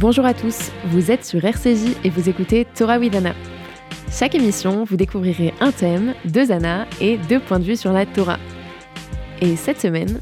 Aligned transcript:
Bonjour 0.00 0.24
à 0.26 0.32
tous, 0.32 0.70
vous 0.84 1.10
êtes 1.10 1.24
sur 1.24 1.44
RCJ 1.44 1.96
et 2.04 2.10
vous 2.10 2.28
écoutez 2.28 2.64
Torah 2.64 3.00
Widana. 3.00 3.34
Chaque 4.12 4.36
émission, 4.36 4.84
vous 4.84 4.96
découvrirez 4.96 5.52
un 5.58 5.72
thème, 5.72 6.14
deux 6.24 6.52
Anna 6.52 6.86
et 7.00 7.18
deux 7.18 7.40
points 7.40 7.58
de 7.58 7.64
vue 7.64 7.74
sur 7.74 7.92
la 7.92 8.06
Torah. 8.06 8.38
Et 9.40 9.56
cette 9.56 9.80
semaine, 9.80 10.20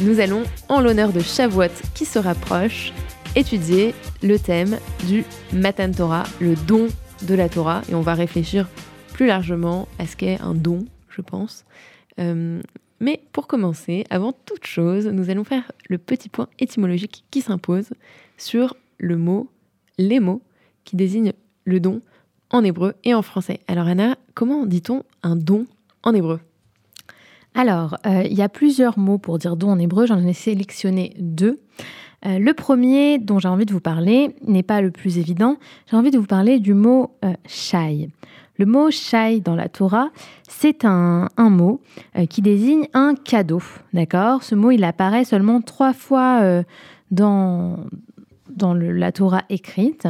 nous 0.00 0.18
allons, 0.18 0.42
en 0.68 0.80
l'honneur 0.80 1.12
de 1.12 1.20
Shavuot 1.20 1.70
qui 1.94 2.04
se 2.04 2.18
rapproche, 2.18 2.92
étudier 3.36 3.94
le 4.24 4.40
thème 4.40 4.78
du 5.06 5.22
Matan 5.52 5.92
Torah, 5.92 6.24
le 6.40 6.56
don 6.66 6.88
de 7.22 7.34
la 7.36 7.48
Torah, 7.48 7.82
et 7.88 7.94
on 7.94 8.00
va 8.00 8.14
réfléchir 8.14 8.68
plus 9.12 9.28
largement 9.28 9.86
à 10.00 10.06
ce 10.08 10.16
qu'est 10.16 10.40
un 10.40 10.54
don, 10.54 10.84
je 11.10 11.20
pense. 11.20 11.64
Euh, 12.18 12.60
mais 12.98 13.20
pour 13.30 13.46
commencer, 13.46 14.04
avant 14.10 14.32
toute 14.32 14.66
chose, 14.66 15.06
nous 15.06 15.30
allons 15.30 15.44
faire 15.44 15.70
le 15.88 15.98
petit 15.98 16.28
point 16.28 16.48
étymologique 16.58 17.22
qui 17.30 17.40
s'impose 17.40 17.90
sur 18.36 18.74
le 19.02 19.18
mot, 19.18 19.50
les 19.98 20.20
mots 20.20 20.40
qui 20.84 20.96
désignent 20.96 21.34
le 21.64 21.80
don 21.80 22.00
en 22.50 22.64
hébreu 22.64 22.94
et 23.04 23.12
en 23.12 23.20
français. 23.20 23.60
Alors 23.66 23.86
Anna, 23.86 24.16
comment 24.34 24.64
dit-on 24.64 25.02
un 25.22 25.36
don 25.36 25.66
en 26.02 26.14
hébreu? 26.14 26.40
Alors, 27.54 27.98
euh, 28.06 28.22
il 28.24 28.32
y 28.32 28.42
a 28.42 28.48
plusieurs 28.48 28.98
mots 28.98 29.18
pour 29.18 29.38
dire 29.38 29.56
don 29.56 29.70
en 29.70 29.78
hébreu, 29.78 30.06
j'en 30.06 30.24
ai 30.24 30.32
sélectionné 30.32 31.14
deux. 31.18 31.60
Euh, 32.24 32.38
le 32.38 32.54
premier 32.54 33.18
dont 33.18 33.38
j'ai 33.38 33.48
envie 33.48 33.66
de 33.66 33.72
vous 33.72 33.80
parler 33.80 34.34
n'est 34.46 34.62
pas 34.62 34.80
le 34.80 34.90
plus 34.90 35.18
évident, 35.18 35.58
j'ai 35.90 35.96
envie 35.96 36.10
de 36.10 36.18
vous 36.18 36.26
parler 36.26 36.60
du 36.60 36.72
mot 36.72 37.10
euh, 37.24 37.34
shai. 37.46 38.08
Le 38.58 38.66
mot 38.66 38.90
shai 38.90 39.40
dans 39.40 39.56
la 39.56 39.68
Torah, 39.68 40.10
c'est 40.48 40.84
un, 40.84 41.28
mot 41.38 41.80
qui 42.28 42.42
désigne 42.42 42.86
un 42.92 43.14
cadeau. 43.14 43.62
D'accord? 43.92 44.44
Ce 44.44 44.54
mot, 44.54 44.70
il 44.70 44.84
apparaît 44.84 45.24
seulement 45.24 45.62
trois 45.62 45.94
fois 45.94 46.62
dans, 47.10 47.78
dans 48.56 48.74
la 48.74 49.12
Torah 49.12 49.42
écrite. 49.48 50.08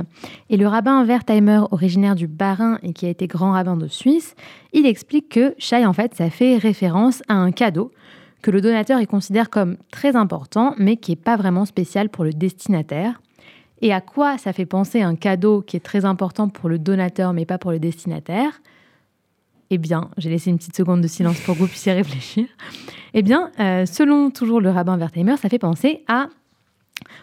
Et 0.50 0.56
le 0.56 0.66
rabbin 0.66 1.04
Wertheimer, 1.04 1.62
originaire 1.70 2.14
du 2.14 2.26
Bas-Rhin 2.26 2.78
et 2.82 2.92
qui 2.92 3.06
a 3.06 3.08
été 3.08 3.26
grand 3.26 3.52
rabbin 3.52 3.76
de 3.76 3.88
Suisse, 3.88 4.34
il 4.72 4.86
explique 4.86 5.28
que 5.28 5.54
Shai, 5.58 5.86
en 5.86 5.92
fait, 5.92 6.14
ça 6.14 6.30
fait 6.30 6.56
référence 6.56 7.22
à 7.28 7.34
un 7.34 7.52
cadeau 7.52 7.92
que 8.42 8.50
le 8.50 8.60
donateur 8.60 9.00
y 9.00 9.06
considère 9.06 9.50
comme 9.50 9.76
très 9.90 10.16
important, 10.16 10.74
mais 10.76 10.96
qui 10.96 11.12
n'est 11.12 11.16
pas 11.16 11.36
vraiment 11.36 11.64
spécial 11.64 12.08
pour 12.08 12.24
le 12.24 12.32
destinataire. 12.32 13.20
Et 13.80 13.92
à 13.92 14.00
quoi 14.00 14.38
ça 14.38 14.52
fait 14.52 14.66
penser 14.66 15.02
un 15.02 15.16
cadeau 15.16 15.62
qui 15.62 15.76
est 15.76 15.80
très 15.80 16.04
important 16.04 16.48
pour 16.48 16.68
le 16.68 16.78
donateur, 16.78 17.32
mais 17.32 17.46
pas 17.46 17.58
pour 17.58 17.70
le 17.70 17.78
destinataire? 17.78 18.60
Eh 19.70 19.78
bien, 19.78 20.10
j'ai 20.18 20.28
laissé 20.28 20.50
une 20.50 20.58
petite 20.58 20.76
seconde 20.76 21.00
de 21.00 21.08
silence 21.08 21.40
pour 21.40 21.54
que 21.54 21.60
vous 21.60 21.66
puissiez 21.66 21.92
réfléchir. 21.92 22.46
Eh 23.14 23.22
bien, 23.22 23.50
euh, 23.58 23.86
selon 23.86 24.30
toujours 24.30 24.60
le 24.60 24.70
rabbin 24.70 24.98
Wertheimer, 24.98 25.36
ça 25.36 25.48
fait 25.48 25.58
penser 25.58 26.04
à 26.08 26.28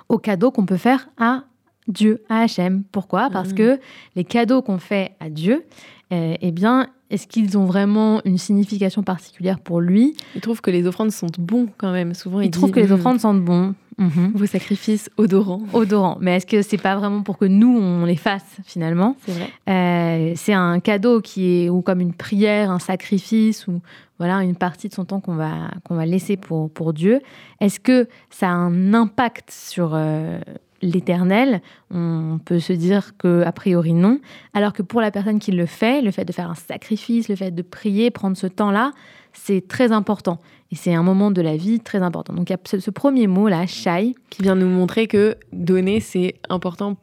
aux 0.07 0.17
cadeaux 0.17 0.51
qu'on 0.51 0.65
peut 0.65 0.77
faire 0.77 1.09
à 1.17 1.43
Dieu, 1.87 2.23
à 2.29 2.41
Hachem. 2.41 2.83
Pourquoi? 2.91 3.29
Parce 3.29 3.49
mmh. 3.49 3.55
que 3.55 3.79
les 4.15 4.23
cadeaux 4.23 4.61
qu'on 4.61 4.77
fait 4.77 5.15
à 5.19 5.29
Dieu, 5.29 5.65
euh, 6.11 6.35
eh 6.41 6.51
bien, 6.51 6.87
est-ce 7.09 7.27
qu'ils 7.27 7.57
ont 7.57 7.65
vraiment 7.65 8.21
une 8.25 8.37
signification 8.37 9.03
particulière 9.03 9.59
pour 9.59 9.79
lui? 9.81 10.15
Il 10.35 10.41
trouve 10.41 10.61
que 10.61 10.71
les 10.71 10.87
offrandes 10.87 11.11
sont 11.11 11.27
bons 11.37 11.67
quand 11.77 11.91
même. 11.91 12.13
Souvent, 12.13 12.41
il, 12.41 12.47
il 12.47 12.51
trouve 12.51 12.71
que 12.71 12.79
les 12.79 12.87
mmh. 12.87 12.93
offrandes 12.93 13.19
sont 13.19 13.33
bons. 13.33 13.75
Mmh. 13.99 14.31
Vos 14.33 14.45
sacrifices 14.45 15.09
odorants. 15.17 15.61
Odorants. 15.73 16.17
Mais 16.21 16.37
est-ce 16.37 16.45
que 16.45 16.61
c'est 16.61 16.77
pas 16.77 16.95
vraiment 16.95 17.21
pour 17.21 17.37
que 17.37 17.43
nous, 17.45 17.77
on 17.77 18.05
les 18.05 18.15
fasse 18.15 18.57
finalement? 18.63 19.17
C'est 19.25 19.33
vrai. 19.33 19.49
Euh, 19.69 20.33
c'est 20.37 20.53
un 20.53 20.79
cadeau 20.79 21.19
qui 21.19 21.65
est 21.65 21.69
ou 21.69 21.81
comme 21.81 21.99
une 21.99 22.13
prière, 22.13 22.71
un 22.71 22.79
sacrifice 22.79 23.67
ou 23.67 23.81
voilà 24.17 24.41
une 24.43 24.55
partie 24.55 24.87
de 24.87 24.93
son 24.93 25.03
temps 25.03 25.19
qu'on 25.19 25.35
va 25.35 25.71
qu'on 25.83 25.95
va 25.95 26.05
laisser 26.05 26.37
pour 26.37 26.71
pour 26.71 26.93
Dieu. 26.93 27.19
Est-ce 27.59 27.81
que 27.81 28.07
ça 28.29 28.47
a 28.47 28.53
un 28.53 28.93
impact 28.93 29.51
sur 29.51 29.91
euh, 29.93 30.39
l'éternel, 30.81 31.61
on 31.91 32.39
peut 32.43 32.59
se 32.59 32.73
dire 32.73 33.17
que 33.17 33.43
a 33.43 33.51
priori 33.51 33.93
non, 33.93 34.19
alors 34.53 34.73
que 34.73 34.81
pour 34.81 35.01
la 35.01 35.11
personne 35.11 35.39
qui 35.39 35.51
le 35.51 35.65
fait, 35.65 36.01
le 36.01 36.11
fait 36.11 36.25
de 36.25 36.31
faire 36.31 36.49
un 36.49 36.55
sacrifice, 36.55 37.29
le 37.29 37.35
fait 37.35 37.51
de 37.51 37.61
prier, 37.61 38.11
prendre 38.11 38.37
ce 38.37 38.47
temps-là, 38.47 38.91
c'est 39.33 39.67
très 39.67 39.91
important. 39.91 40.39
Et 40.71 40.75
c'est 40.75 40.93
un 40.93 41.03
moment 41.03 41.31
de 41.31 41.41
la 41.41 41.57
vie 41.57 41.79
très 41.79 42.01
important. 42.01 42.33
Donc 42.33 42.49
il 42.49 42.53
y 42.53 42.55
a 42.55 42.79
ce, 42.79 42.91
premier 42.91 43.27
mot 43.27 43.47
là, 43.47 43.65
shai, 43.65 44.15
qui 44.29 44.43
vient 44.43 44.55
nous 44.55 44.67
montrer 44.69 45.07
que 45.07 45.35
donner 45.51 45.99
c'est 45.99 46.35
important 46.49 46.97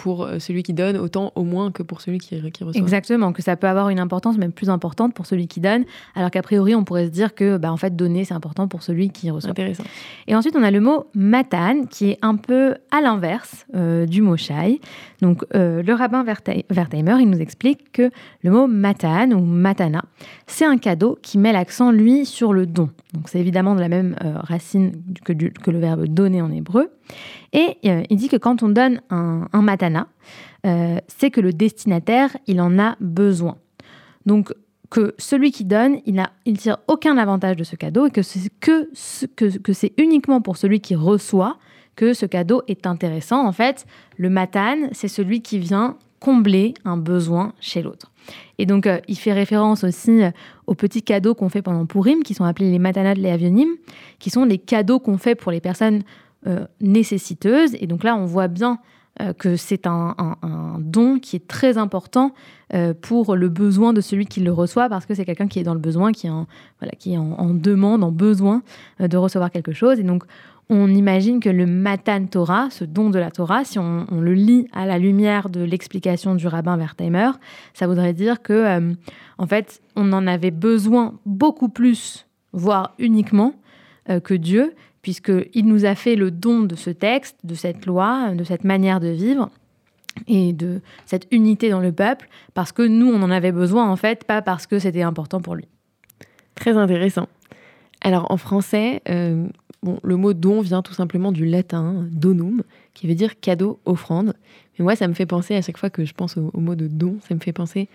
pour 0.00 0.24
euh, 0.24 0.38
celui 0.38 0.62
qui 0.62 0.72
donne 0.72 0.96
autant 0.96 1.30
au 1.34 1.44
moins 1.44 1.70
que 1.70 1.82
pour 1.82 2.00
celui 2.00 2.16
qui, 2.16 2.34
reçoit. 2.40 2.72
Exactement, 2.74 3.34
que 3.34 3.42
ça 3.42 3.54
peut 3.56 3.66
avoir 3.66 3.90
une 3.90 4.00
importance 4.00 4.38
même 4.38 4.50
plus 4.50 4.70
importante 4.70 5.12
pour 5.12 5.26
celui 5.26 5.46
qui 5.46 5.60
donne, 5.60 5.84
alors 6.14 6.30
qu'a 6.30 6.40
priori 6.40 6.74
on 6.74 6.84
pourrait 6.84 7.04
se 7.04 7.10
dire 7.10 7.34
que 7.34 7.58
bah, 7.58 7.70
en 7.70 7.76
fait 7.76 7.94
donner 7.94 8.24
c'est 8.24 8.32
important 8.32 8.66
pour 8.66 8.82
celui 8.82 9.10
qui 9.10 9.30
reçoit. 9.30 9.50
Intéressant. 9.50 9.84
Et 10.26 10.34
ensuite 10.34 10.56
on 10.56 10.62
a 10.62 10.70
le 10.70 10.80
mot 10.80 11.04
matan 11.14 11.84
qui 11.84 12.12
est 12.12 12.18
un 12.22 12.36
peu 12.36 12.76
à 12.90 13.02
l'inverse 13.02 13.66
euh, 13.74 14.06
du 14.06 14.22
mot 14.22 14.38
shai. 14.38 14.80
Donc 15.20 15.44
euh, 15.54 15.82
le 15.82 15.92
rabbin 15.92 16.24
Wertheimer 16.24 17.16
il 17.20 17.28
nous 17.28 17.40
explique 17.42 17.92
que 17.92 18.10
le 18.42 18.50
mot 18.50 18.66
matan 18.66 19.32
ou 19.32 19.44
matana 19.44 20.02
c'est 20.46 20.64
un 20.64 20.78
cadeau 20.78 21.18
qui 21.20 21.36
met 21.36 21.52
l'accent 21.52 21.90
lui 21.90 22.24
sur 22.24 22.54
le 22.54 22.64
don. 22.64 22.88
Donc 23.12 23.28
c'est 23.28 23.38
évidemment 23.38 23.74
de 23.74 23.80
la 23.80 23.88
même 23.88 24.16
racine 24.22 24.92
que, 25.26 25.34
que 25.34 25.70
le 25.70 25.78
verbe 25.78 26.06
donner 26.06 26.40
en 26.40 26.50
hébreu. 26.50 26.90
Et 27.52 27.76
euh, 27.86 28.02
il 28.10 28.16
dit 28.16 28.28
que 28.28 28.36
quand 28.36 28.62
on 28.62 28.68
donne 28.68 29.00
un, 29.10 29.48
matana, 29.52 30.06
euh, 30.66 30.98
c'est 31.08 31.30
que 31.30 31.40
le 31.40 31.52
destinataire, 31.52 32.36
il 32.46 32.60
en 32.60 32.78
a 32.78 32.96
besoin. 33.00 33.56
Donc 34.26 34.52
que 34.90 35.14
celui 35.18 35.52
qui 35.52 35.64
donne, 35.64 35.98
il 36.04 36.16
ne 36.16 36.22
il 36.44 36.58
tire 36.58 36.78
aucun 36.88 37.16
avantage 37.16 37.56
de 37.56 37.64
ce 37.64 37.76
cadeau 37.76 38.06
et 38.06 38.10
que 38.10 38.22
c'est 38.22 38.50
que, 38.60 38.88
que, 39.36 39.72
c'est 39.72 39.92
uniquement 39.98 40.40
pour 40.40 40.56
celui 40.56 40.80
qui 40.80 40.96
reçoit 40.96 41.58
que 41.94 42.12
ce 42.12 42.26
cadeau 42.26 42.62
est 42.66 42.86
intéressant. 42.86 43.46
En 43.46 43.52
fait, 43.52 43.86
le 44.16 44.30
matan, 44.30 44.88
c'est 44.92 45.08
celui 45.08 45.42
qui 45.42 45.58
vient 45.60 45.96
combler 46.18 46.74
un 46.84 46.96
besoin 46.96 47.52
chez 47.60 47.82
l'autre. 47.82 48.10
Et 48.58 48.66
donc, 48.66 48.86
euh, 48.86 48.98
il 49.08 49.16
fait 49.16 49.32
référence 49.32 49.84
aussi 49.84 50.20
aux 50.66 50.74
petits 50.74 51.02
cadeaux 51.02 51.34
qu'on 51.34 51.48
fait 51.48 51.62
pendant 51.62 51.86
Purim, 51.86 52.22
qui 52.22 52.34
sont 52.34 52.44
appelés 52.44 52.70
les 52.70 52.78
matanat 52.78 53.14
de 53.14 53.20
l'Eavionim, 53.20 53.68
qui 54.18 54.28
sont 54.28 54.44
les 54.44 54.58
cadeaux 54.58 54.98
qu'on 54.98 55.18
fait 55.18 55.34
pour 55.34 55.52
les 55.52 55.60
personnes 55.60 56.02
euh, 56.46 56.64
nécessiteuse. 56.80 57.76
Et 57.80 57.86
donc 57.86 58.02
là, 58.02 58.16
on 58.16 58.24
voit 58.24 58.48
bien 58.48 58.78
euh, 59.20 59.34
que 59.34 59.56
c'est 59.56 59.86
un, 59.86 60.14
don 60.78 61.18
qui 61.18 61.36
est 61.36 61.46
très 61.46 61.76
important 61.76 62.32
euh, 62.72 62.94
pour 62.98 63.36
le 63.36 63.50
besoin 63.50 63.92
de 63.92 64.00
celui 64.00 64.24
qui 64.24 64.40
le 64.40 64.50
reçoit, 64.50 64.88
parce 64.88 65.04
que 65.04 65.12
c'est 65.12 65.26
quelqu'un 65.26 65.48
qui 65.48 65.58
est 65.58 65.64
dans 65.64 65.74
le 65.74 65.80
besoin, 65.80 66.12
qui 66.12 66.28
est 66.28 66.30
en, 66.30 66.46
voilà, 66.78 66.92
qui 66.98 67.12
est 67.12 67.18
en, 67.18 67.52
demande, 67.52 68.02
en 68.02 68.10
besoin 68.10 68.62
de 69.00 69.16
recevoir 69.18 69.50
quelque 69.50 69.72
chose. 69.72 70.00
Et 70.00 70.02
donc, 70.02 70.24
on 70.70 70.88
imagine 70.88 71.40
que 71.40 71.50
le 71.50 71.66
Matan 71.66 72.24
Torah, 72.24 72.70
ce 72.70 72.84
don 72.84 73.10
de 73.10 73.18
la 73.18 73.30
Torah, 73.30 73.64
si 73.64 73.78
on, 73.78 74.06
le 74.10 74.32
lit 74.32 74.66
à 74.72 74.86
la 74.86 74.96
lumière 74.96 75.50
de 75.50 75.60
l'explication 75.60 76.34
du 76.36 76.46
rabbin 76.46 76.78
Wertheimer, 76.78 77.32
ça 77.74 77.86
voudrait 77.86 78.14
dire 78.14 78.40
que, 78.40 78.94
en 79.36 79.46
fait, 79.46 79.82
on 79.94 80.10
en 80.14 80.26
avait 80.26 80.52
besoin 80.52 81.18
beaucoup 81.26 81.68
plus, 81.68 82.26
voire 82.54 82.94
uniquement, 82.98 83.52
que 84.24 84.34
Dieu, 84.34 84.72
puisqu'il 85.02 85.66
nous 85.66 85.84
a 85.84 85.94
fait 85.94 86.16
le 86.16 86.30
don 86.30 86.60
de 86.60 86.74
ce 86.74 86.90
texte, 86.90 87.36
de 87.44 87.54
cette 87.54 87.86
loi, 87.86 88.34
de 88.34 88.44
cette 88.44 88.64
manière 88.64 89.00
de 89.00 89.08
vivre 89.08 89.50
et 90.26 90.52
de 90.52 90.80
cette 91.06 91.26
unité 91.30 91.70
dans 91.70 91.80
le 91.80 91.92
peuple, 91.92 92.28
parce 92.54 92.72
que 92.72 92.82
nous, 92.82 93.08
on 93.08 93.22
en 93.22 93.30
avait 93.30 93.52
besoin 93.52 93.90
en 93.90 93.96
fait, 93.96 94.24
pas 94.24 94.42
parce 94.42 94.66
que 94.66 94.78
c'était 94.78 95.02
important 95.02 95.40
pour 95.40 95.54
lui. 95.54 95.68
Très 96.54 96.76
intéressant. 96.76 97.28
Alors 98.02 98.30
en 98.30 98.36
français, 98.36 99.02
euh, 99.08 99.46
le 100.02 100.16
mot 100.16 100.32
don 100.32 100.60
vient 100.60 100.82
tout 100.82 100.94
simplement 100.94 101.32
du 101.32 101.46
latin 101.46 102.06
donum, 102.10 102.62
qui 102.94 103.06
veut 103.06 103.14
dire 103.14 103.40
cadeau, 103.40 103.80
offrande. 103.84 104.34
Mais 104.78 104.82
moi, 104.82 104.96
ça 104.96 105.08
me 105.08 105.14
fait 105.14 105.26
penser 105.26 105.54
à 105.54 105.62
chaque 105.62 105.78
fois 105.78 105.90
que 105.90 106.04
je 106.04 106.14
pense 106.14 106.36
au, 106.36 106.50
mot 106.54 106.74
de 106.74 106.86
don, 106.86 107.18
ça 107.26 107.34
me 107.34 107.40
fait 107.40 107.52
penser 107.52 107.88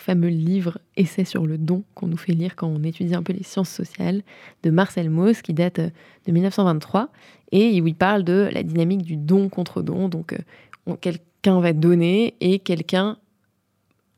fameux 0.00 0.28
livre 0.28 0.78
Essai 0.96 1.24
sur 1.24 1.46
le 1.46 1.58
don 1.58 1.84
qu'on 1.94 2.06
nous 2.06 2.16
fait 2.16 2.32
lire 2.32 2.56
quand 2.56 2.66
on 2.66 2.82
étudie 2.82 3.14
un 3.14 3.22
peu 3.22 3.32
les 3.32 3.42
sciences 3.42 3.70
sociales 3.70 4.22
de 4.62 4.70
Marcel 4.70 5.10
Mauss 5.10 5.42
qui 5.42 5.52
date 5.52 5.78
euh, 5.78 5.90
de 6.26 6.32
1923 6.32 7.10
et 7.52 7.80
où 7.80 7.86
il 7.86 7.94
parle 7.94 8.24
de 8.24 8.48
la 8.52 8.62
dynamique 8.62 9.02
du 9.02 9.16
don 9.16 9.48
contre 9.48 9.82
don. 9.82 10.08
Donc 10.08 10.32
euh, 10.32 10.96
quelqu'un 11.00 11.60
va 11.60 11.72
donner 11.72 12.34
et 12.40 12.58
quelqu'un 12.58 13.18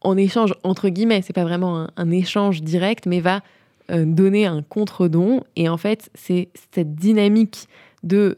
en 0.01 0.17
échange 0.17 0.55
entre 0.63 0.89
guillemets, 0.89 1.23
c'est 1.23 1.33
pas 1.33 1.45
vraiment 1.45 1.89
un, 1.97 2.11
échange 2.11 2.63
direct, 2.63 3.07
mais 3.07 3.21
va 3.21 3.43
euh, 3.91 4.05
donner 4.05 4.47
un 4.47 4.63
contre-don. 4.63 5.45
Et 5.55 5.69
en 5.69 5.77
fait, 5.77 6.11
c'est 6.15 6.49
cette 6.75 6.95
dynamique 6.95 7.69
de 8.03 8.37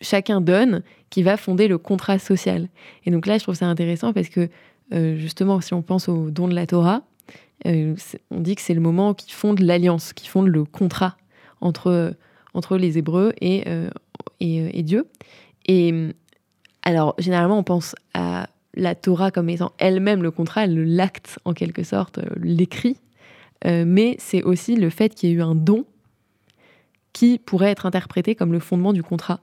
chacun 0.00 0.40
donne 0.40 0.82
qui 1.10 1.22
va 1.22 1.36
fonder 1.36 1.66
le 1.66 1.78
contrat 1.78 2.18
social. 2.18 2.68
Et 3.04 3.10
donc 3.10 3.26
là, 3.26 3.38
je 3.38 3.42
trouve 3.42 3.56
ça 3.56 3.66
intéressant 3.66 4.12
parce 4.12 4.28
que 4.28 4.48
justement, 4.90 5.60
si 5.60 5.74
on 5.74 5.82
pense 5.82 6.08
au 6.08 6.30
don 6.30 6.48
de 6.48 6.54
la 6.54 6.66
Torah, 6.66 7.02
euh, 7.66 7.94
on 8.30 8.40
dit 8.40 8.54
que 8.54 8.60
c'est 8.60 8.74
le 8.74 8.80
moment 8.80 9.14
qui 9.14 9.32
fonde 9.32 9.60
l'alliance, 9.60 10.12
qui 10.12 10.28
fonde 10.28 10.48
le 10.48 10.64
contrat 10.64 11.16
entre, 11.60 12.14
entre 12.54 12.76
les 12.76 12.98
Hébreux 12.98 13.32
et, 13.40 13.64
euh, 13.66 13.90
et, 14.40 14.82
Dieu. 14.82 15.06
Et 15.66 16.12
alors, 16.82 17.14
généralement, 17.18 17.58
on 17.58 17.64
pense 17.64 17.94
à 18.14 18.48
la 18.74 18.94
Torah 18.94 19.30
comme 19.30 19.48
étant 19.48 19.72
elle-même 19.78 20.22
le 20.22 20.30
contrat, 20.30 20.66
l'acte 20.66 21.38
en 21.44 21.54
quelque 21.54 21.82
sorte, 21.82 22.20
l'écrit. 22.40 22.98
mais 23.64 24.16
c'est 24.18 24.42
aussi 24.42 24.76
le 24.76 24.90
fait 24.90 25.14
qu'il 25.14 25.30
y 25.30 25.32
ait 25.32 25.36
eu 25.36 25.42
un 25.42 25.54
don 25.54 25.86
qui 27.14 27.38
pourrait 27.38 27.70
être 27.70 27.86
interprété 27.86 28.34
comme 28.34 28.52
le 28.52 28.60
fondement 28.60 28.92
du 28.92 29.02
contrat. 29.02 29.40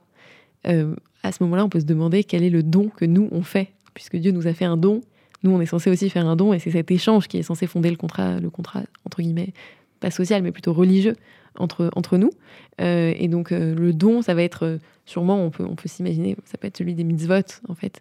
à 0.64 1.32
ce 1.32 1.42
moment-là, 1.42 1.64
on 1.64 1.68
peut 1.68 1.80
se 1.80 1.84
demander 1.84 2.22
quel 2.22 2.44
est 2.44 2.50
le 2.50 2.62
don 2.62 2.88
que 2.88 3.04
nous, 3.04 3.28
on 3.32 3.42
fait. 3.42 3.72
Puisque 3.92 4.16
Dieu 4.16 4.30
nous 4.30 4.46
a 4.46 4.54
fait 4.54 4.64
un 4.64 4.76
don, 4.76 5.00
nous, 5.44 5.52
on 5.52 5.60
est 5.60 5.66
censé 5.66 5.90
aussi 5.90 6.10
faire 6.10 6.26
un 6.26 6.36
don, 6.36 6.52
et 6.52 6.58
c'est 6.58 6.70
cet 6.70 6.90
échange 6.90 7.28
qui 7.28 7.38
est 7.38 7.42
censé 7.42 7.66
fonder 7.66 7.90
le 7.90 7.96
contrat, 7.96 8.40
le 8.40 8.50
contrat, 8.50 8.82
entre 9.04 9.22
guillemets, 9.22 9.52
pas 10.00 10.10
social, 10.10 10.42
mais 10.42 10.52
plutôt 10.52 10.72
religieux 10.72 11.14
entre, 11.56 11.90
entre 11.94 12.18
nous. 12.18 12.30
et 12.78 13.28
donc, 13.28 13.50
le 13.50 13.92
don, 13.92 14.22
ça 14.22 14.34
va 14.34 14.42
être 14.42 14.78
sûrement, 15.06 15.44
on 15.44 15.50
peut, 15.50 15.64
on 15.64 15.76
peut 15.76 15.88
s'imaginer, 15.88 16.36
ça 16.44 16.58
peut 16.58 16.66
être 16.66 16.76
celui 16.76 16.94
des 16.94 17.04
mitzvot, 17.04 17.60
en 17.68 17.74
fait. 17.74 18.00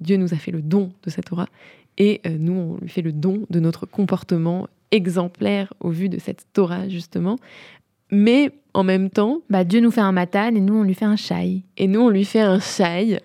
Dieu 0.00 0.16
nous 0.16 0.32
a 0.32 0.36
fait 0.36 0.52
le 0.52 0.62
don 0.62 0.92
de 1.02 1.10
cette 1.10 1.24
Torah, 1.24 1.48
et 1.96 2.20
nous, 2.38 2.52
on 2.52 2.76
lui 2.80 2.88
fait 2.88 3.02
le 3.02 3.12
don 3.12 3.46
de 3.50 3.58
notre 3.58 3.84
comportement 3.86 4.68
exemplaire 4.90 5.72
au 5.80 5.90
vu 5.90 6.08
de 6.08 6.18
cette 6.18 6.46
Torah, 6.52 6.88
justement. 6.88 7.36
Mais 8.10 8.52
en 8.74 8.84
même 8.84 9.10
temps. 9.10 9.40
Bah, 9.50 9.64
Dieu 9.64 9.80
nous 9.80 9.90
fait 9.90 10.00
un 10.00 10.12
matan 10.12 10.54
et 10.54 10.60
nous, 10.60 10.76
on 10.76 10.82
lui 10.82 10.94
fait 10.94 11.04
un 11.04 11.16
shai. 11.16 11.62
Et 11.76 11.88
nous, 11.88 12.00
on 12.00 12.08
lui 12.08 12.24
fait 12.24 12.40
un 12.40 12.60
shai. 12.60 13.20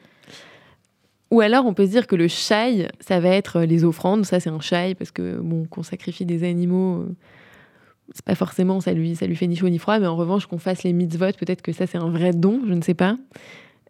Ou 1.33 1.41
alors, 1.41 1.65
on 1.65 1.73
peut 1.73 1.85
se 1.85 1.91
dire 1.91 2.07
que 2.07 2.15
le 2.15 2.27
shai, 2.27 2.87
ça 2.99 3.19
va 3.19 3.29
être 3.29 3.61
les 3.61 3.83
offrandes. 3.83 4.25
Ça, 4.25 4.39
c'est 4.39 4.49
un 4.49 4.59
shai 4.59 4.95
parce 4.95 5.11
que, 5.11 5.37
bon, 5.37 5.65
qu'on 5.65 5.83
sacrifie 5.83 6.25
des 6.25 6.47
animaux, 6.47 7.01
euh, 7.01 7.15
c'est 8.13 8.23
pas 8.23 8.35
forcément, 8.35 8.79
ça 8.79 8.93
lui, 8.93 9.15
fait 9.15 9.47
ni 9.47 9.55
chaud 9.55 9.69
ni 9.69 9.79
froid. 9.79 9.99
Mais 9.99 10.07
en 10.07 10.15
revanche, 10.15 10.45
qu'on 10.45 10.59
fasse 10.59 10.83
les 10.83 10.93
mitzvot, 10.93 11.33
peut-être 11.37 11.61
que 11.61 11.71
ça, 11.71 11.87
c'est 11.87 11.97
un 11.97 12.09
vrai 12.09 12.31
don, 12.31 12.61
je 12.67 12.73
ne 12.73 12.81
sais 12.81 12.93
pas. 12.93 13.17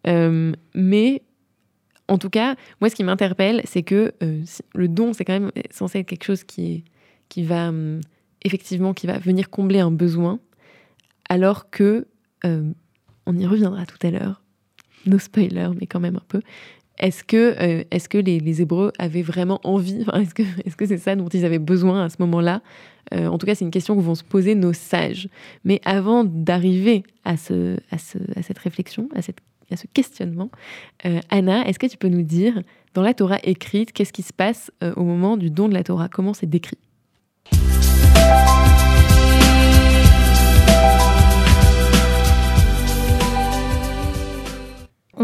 Euh, 0.06 0.52
mais 0.74 1.22
en 2.08 2.18
tout 2.18 2.30
cas, 2.30 2.56
moi, 2.80 2.90
ce 2.90 2.94
qui 2.94 3.04
m'interpelle, 3.04 3.60
c'est 3.64 3.82
que 3.82 4.12
euh, 4.22 4.42
le 4.74 4.88
don, 4.88 5.12
c'est 5.12 5.24
quand 5.24 5.38
même 5.38 5.52
censé 5.70 6.00
être 6.00 6.06
quelque 6.06 6.24
chose 6.24 6.44
qui 6.44 6.84
va 7.36 7.68
hum, 7.68 8.00
effectivement 8.44 8.94
qui 8.94 9.06
va 9.06 9.18
venir 9.18 9.50
combler 9.50 9.80
un 9.80 9.90
besoin, 9.90 10.38
alors 11.28 11.70
que 11.70 12.06
euh, 12.44 12.70
on 13.26 13.36
y 13.36 13.46
reviendra 13.46 13.86
tout 13.86 14.06
à 14.06 14.10
l'heure, 14.10 14.42
nos 15.06 15.18
spoilers, 15.18 15.70
mais 15.80 15.86
quand 15.86 16.00
même 16.00 16.16
un 16.16 16.24
peu. 16.28 16.40
Est-ce 16.98 17.24
que, 17.24 17.56
euh, 17.60 17.84
est-ce 17.90 18.08
que 18.08 18.18
les, 18.18 18.62
Hébreux 18.62 18.92
avaient 18.98 19.22
vraiment 19.22 19.60
envie 19.64 20.04
Est-ce 20.14 20.34
que, 20.34 20.42
est-ce 20.64 20.76
que 20.76 20.86
c'est 20.86 20.98
ça 20.98 21.16
dont 21.16 21.28
ils 21.28 21.44
avaient 21.44 21.58
besoin 21.58 22.04
à 22.04 22.08
ce 22.08 22.16
moment-là? 22.20 22.62
Euh, 23.12 23.26
En 23.26 23.38
tout 23.38 23.46
cas, 23.46 23.54
c'est 23.54 23.64
une 23.64 23.70
question 23.70 23.96
que 23.96 24.00
vont 24.00 24.14
se 24.14 24.24
poser 24.24 24.54
nos 24.54 24.72
sages. 24.72 25.28
Mais 25.64 25.80
avant 25.84 26.24
d'arriver 26.24 27.02
à, 27.24 27.36
ce, 27.36 27.76
à, 27.90 27.98
ce, 27.98 28.18
à 28.36 28.42
cette 28.42 28.58
réflexion, 28.58 29.08
à, 29.14 29.22
cette, 29.22 29.38
à 29.70 29.76
ce 29.76 29.86
questionnement, 29.92 30.50
Anna, 31.30 31.66
est-ce 31.66 31.78
que 31.78 31.86
tu 31.86 31.96
peux 31.96 32.08
nous 32.08 32.22
dire, 32.22 32.62
dans 32.94 33.02
la 33.02 33.14
Torah 33.14 33.38
écrite, 33.42 33.92
qu'est-ce 33.92 34.12
qui 34.12 34.22
se 34.22 34.32
passe 34.32 34.70
au 34.96 35.02
moment 35.02 35.36
du 35.36 35.50
don 35.50 35.68
de 35.68 35.74
la 35.74 35.82
Torah? 35.82 36.08
Comment 36.08 36.34
c'est 36.34 36.48
décrit? 36.48 36.78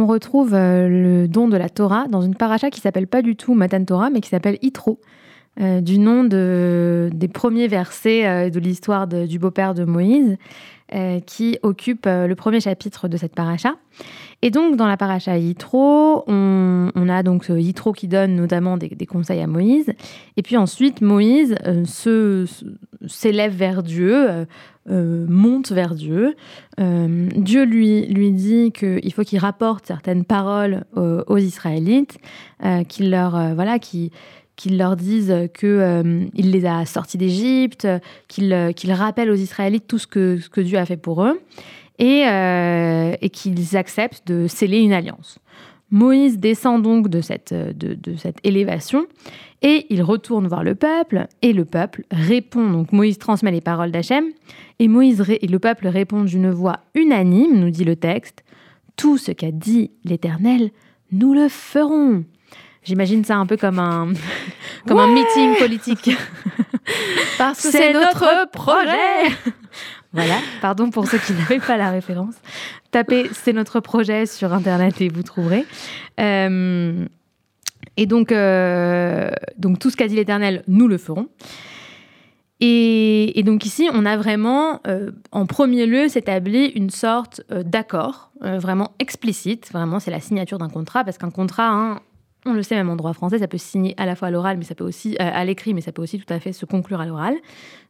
On 0.00 0.06
retrouve 0.06 0.54
euh, 0.54 0.88
le 0.88 1.28
don 1.28 1.48
de 1.48 1.56
la 1.56 1.68
Torah 1.68 2.06
dans 2.08 2.22
une 2.22 2.34
paracha 2.34 2.70
qui 2.70 2.80
s'appelle 2.80 3.06
pas 3.06 3.22
du 3.22 3.36
tout 3.36 3.54
Matan 3.54 3.84
Torah, 3.84 4.10
mais 4.10 4.20
qui 4.20 4.28
s'appelle 4.28 4.58
Itro, 4.62 4.98
euh, 5.60 5.80
du 5.80 5.98
nom 5.98 6.24
de, 6.24 7.10
des 7.12 7.28
premiers 7.28 7.68
versets 7.68 8.26
euh, 8.26 8.50
de 8.50 8.58
l'histoire 8.58 9.06
du 9.06 9.38
beau-père 9.38 9.74
de 9.74 9.84
Moïse, 9.84 10.36
qui 11.24 11.56
occupe 11.62 12.06
le 12.06 12.34
premier 12.34 12.58
chapitre 12.58 13.06
de 13.06 13.16
cette 13.16 13.32
paracha. 13.32 13.76
Et 14.42 14.50
donc, 14.50 14.74
dans 14.74 14.88
la 14.88 14.96
paracha 14.96 15.38
Yitro, 15.38 16.24
on, 16.26 17.08
a 17.08 17.22
donc 17.22 17.48
Yitro 17.48 17.92
qui 17.92 18.08
donne 18.08 18.34
notamment 18.34 18.76
des, 18.76 19.06
conseils 19.06 19.40
à 19.40 19.46
Moïse. 19.46 19.92
Et 20.36 20.42
puis 20.42 20.56
ensuite, 20.56 21.00
Moïse 21.00 21.54
se, 21.84 22.44
s'élève 23.06 23.54
vers 23.54 23.84
Dieu, 23.84 24.46
euh, 24.90 25.26
monte 25.28 25.70
vers 25.72 25.94
Dieu. 25.94 26.34
Euh, 26.80 27.28
Dieu 27.36 27.64
lui, 27.64 28.06
lui 28.06 28.32
dit 28.32 28.72
qu'il 28.72 29.12
faut 29.12 29.22
qu'il 29.22 29.38
rapporte 29.38 29.86
certaines 29.86 30.24
paroles 30.24 30.84
aux, 30.96 31.36
Israélites, 31.36 32.18
euh, 32.64 32.82
qu'il 32.84 33.10
leur, 33.10 33.54
voilà, 33.54 33.78
qu'il 34.60 34.76
leur 34.76 34.94
dise 34.94 35.34
qu'il 35.54 36.50
les 36.50 36.66
a 36.66 36.84
sortis 36.84 37.16
d'Égypte, 37.16 37.88
qu'il 38.28 38.92
rappelle 38.92 39.30
aux 39.30 39.34
Israélites 39.34 39.86
tout 39.88 39.96
ce 39.96 40.06
que, 40.06 40.38
que 40.50 40.60
Dieu 40.60 40.76
a 40.76 40.84
fait 40.84 40.98
pour 40.98 41.24
eux, 41.24 41.40
et, 41.98 42.24
et 43.22 43.30
qu'ils 43.30 43.76
acceptent 43.78 44.26
de 44.26 44.46
sceller 44.48 44.80
une 44.80 44.92
alliance. 44.92 45.38
Moïse 45.90 46.38
descend 46.38 46.82
donc 46.82 47.08
de 47.08 47.22
cette, 47.22 47.54
de, 47.54 47.94
de 47.94 48.16
cette 48.16 48.36
élévation 48.44 49.06
et 49.62 49.86
il 49.88 50.02
retourne 50.02 50.46
voir 50.46 50.62
le 50.62 50.74
peuple, 50.74 51.26
et 51.42 51.52
le 51.52 51.64
peuple 51.64 52.04
répond. 52.10 52.70
Donc 52.70 52.92
Moïse 52.92 53.18
transmet 53.18 53.50
les 53.50 53.60
paroles 53.60 53.90
d'Hachem, 53.90 54.24
et 54.78 54.88
Moïse 54.88 55.24
et 55.28 55.46
le 55.46 55.58
peuple 55.58 55.88
répondent 55.88 56.26
d'une 56.26 56.50
voix 56.50 56.80
unanime, 56.94 57.58
nous 57.58 57.70
dit 57.70 57.84
le 57.84 57.96
texte 57.96 58.44
Tout 58.96 59.18
ce 59.18 59.32
qu'a 59.32 59.50
dit 59.50 59.90
l'Éternel, 60.04 60.70
nous 61.12 61.34
le 61.34 61.48
ferons. 61.48 62.24
J'imagine 62.82 63.24
ça 63.24 63.36
un 63.36 63.46
peu 63.46 63.56
comme 63.56 63.78
un, 63.78 64.12
comme 64.86 64.98
un 64.98 65.12
meeting 65.12 65.56
politique. 65.58 66.10
Parce 67.38 67.62
que 67.62 67.70
c'est 67.70 67.92
notre 67.92 68.50
projet. 68.50 69.36
voilà, 70.12 70.38
pardon 70.60 70.90
pour 70.90 71.06
ceux 71.06 71.18
qui 71.18 71.32
n'avaient 71.34 71.60
pas 71.60 71.76
la 71.76 71.90
référence. 71.90 72.34
Tapez 72.90 73.28
C'est 73.32 73.52
notre 73.52 73.80
projet 73.80 74.26
sur 74.26 74.52
Internet 74.52 75.00
et 75.00 75.08
vous 75.08 75.22
trouverez. 75.22 75.64
Euh, 76.18 77.06
et 77.96 78.06
donc, 78.06 78.32
euh, 78.32 79.30
donc 79.58 79.78
tout 79.78 79.90
ce 79.90 79.96
qu'a 79.96 80.08
dit 80.08 80.16
l'Éternel, 80.16 80.62
nous 80.68 80.88
le 80.88 80.98
ferons. 80.98 81.28
Et, 82.62 83.42
donc 83.44 83.64
ici, 83.64 83.88
on 83.92 84.04
a 84.04 84.16
vraiment, 84.18 84.80
euh, 84.86 85.12
en 85.32 85.46
premier 85.46 85.86
lieu, 85.86 86.08
s'établi 86.08 86.66
une 86.68 86.90
sorte 86.90 87.42
euh, 87.50 87.62
d'accord, 87.62 88.30
vraiment 88.40 88.92
explicite. 88.98 89.70
Vraiment, 89.72 89.98
c'est 89.98 90.10
la 90.10 90.20
signature 90.20 90.56
d'un 90.56 90.68
contrat, 90.68 91.04
parce 91.04 91.18
qu'un 91.18 91.30
contrat, 91.30 91.68
hein, 91.68 92.00
on 92.46 92.52
le 92.52 92.62
sait 92.62 92.74
même 92.74 92.88
en 92.88 92.96
droit 92.96 93.12
français, 93.12 93.38
ça 93.38 93.48
peut 93.48 93.58
signer 93.58 93.94
à 93.98 94.06
la 94.06 94.16
fois 94.16 94.28
à 94.28 94.30
l'oral, 94.30 94.56
mais 94.56 94.64
ça 94.64 94.74
peut 94.74 94.84
aussi 94.84 95.16
à 95.18 95.44
l'écrit, 95.44 95.74
mais 95.74 95.80
ça 95.80 95.92
peut 95.92 96.02
aussi 96.02 96.18
tout 96.18 96.32
à 96.32 96.40
fait 96.40 96.52
se 96.52 96.64
conclure 96.64 97.00
à 97.00 97.06
l'oral. 97.06 97.34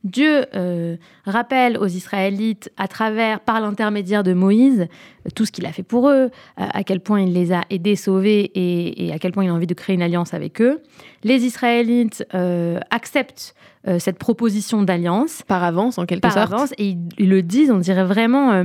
Dieu 0.03 0.47
euh, 0.55 0.97
rappelle 1.25 1.77
aux 1.79 1.87
Israélites, 1.87 2.73
à 2.77 2.89
travers, 2.89 3.41
par 3.41 3.61
l'intermédiaire 3.61 4.23
de 4.23 4.33
Moïse, 4.33 4.89
tout 5.35 5.45
ce 5.45 5.53
qu'il 5.53 5.67
a 5.67 5.73
fait 5.73 5.83
pour 5.83 6.09
eux, 6.09 6.31
à 6.57 6.83
quel 6.83 7.01
point 7.01 7.21
il 7.21 7.33
les 7.33 7.53
a 7.53 7.63
aidés, 7.71 7.97
sauvés 7.97 8.51
et, 8.55 9.13
à 9.13 9.19
quel 9.19 9.33
point 9.33 9.45
il 9.45 9.51
a 9.51 9.55
envie 9.55 9.67
de 9.67 9.75
créer 9.75 9.95
une 9.95 10.03
alliance 10.03 10.35
avec 10.35 10.61
eux. 10.61 10.81
Les 11.23 11.45
Israélites 11.45 12.25
euh, 12.35 12.81
acceptent 12.91 13.55
euh, 13.89 13.99
cette 13.99 14.19
proposition 14.19 14.83
d'alliance. 14.83 15.43
Par 15.47 15.65
avance, 15.65 15.99
en 15.99 16.07
quelque 16.07 16.23
par 16.23 16.33
sorte. 16.33 16.53
avance, 16.53 16.73
et 16.79 16.97
ils, 17.19 17.29
le 17.29 17.43
disent, 17.43 17.71
on 17.71 17.79
dirait 17.79 18.05
vraiment 18.05 18.65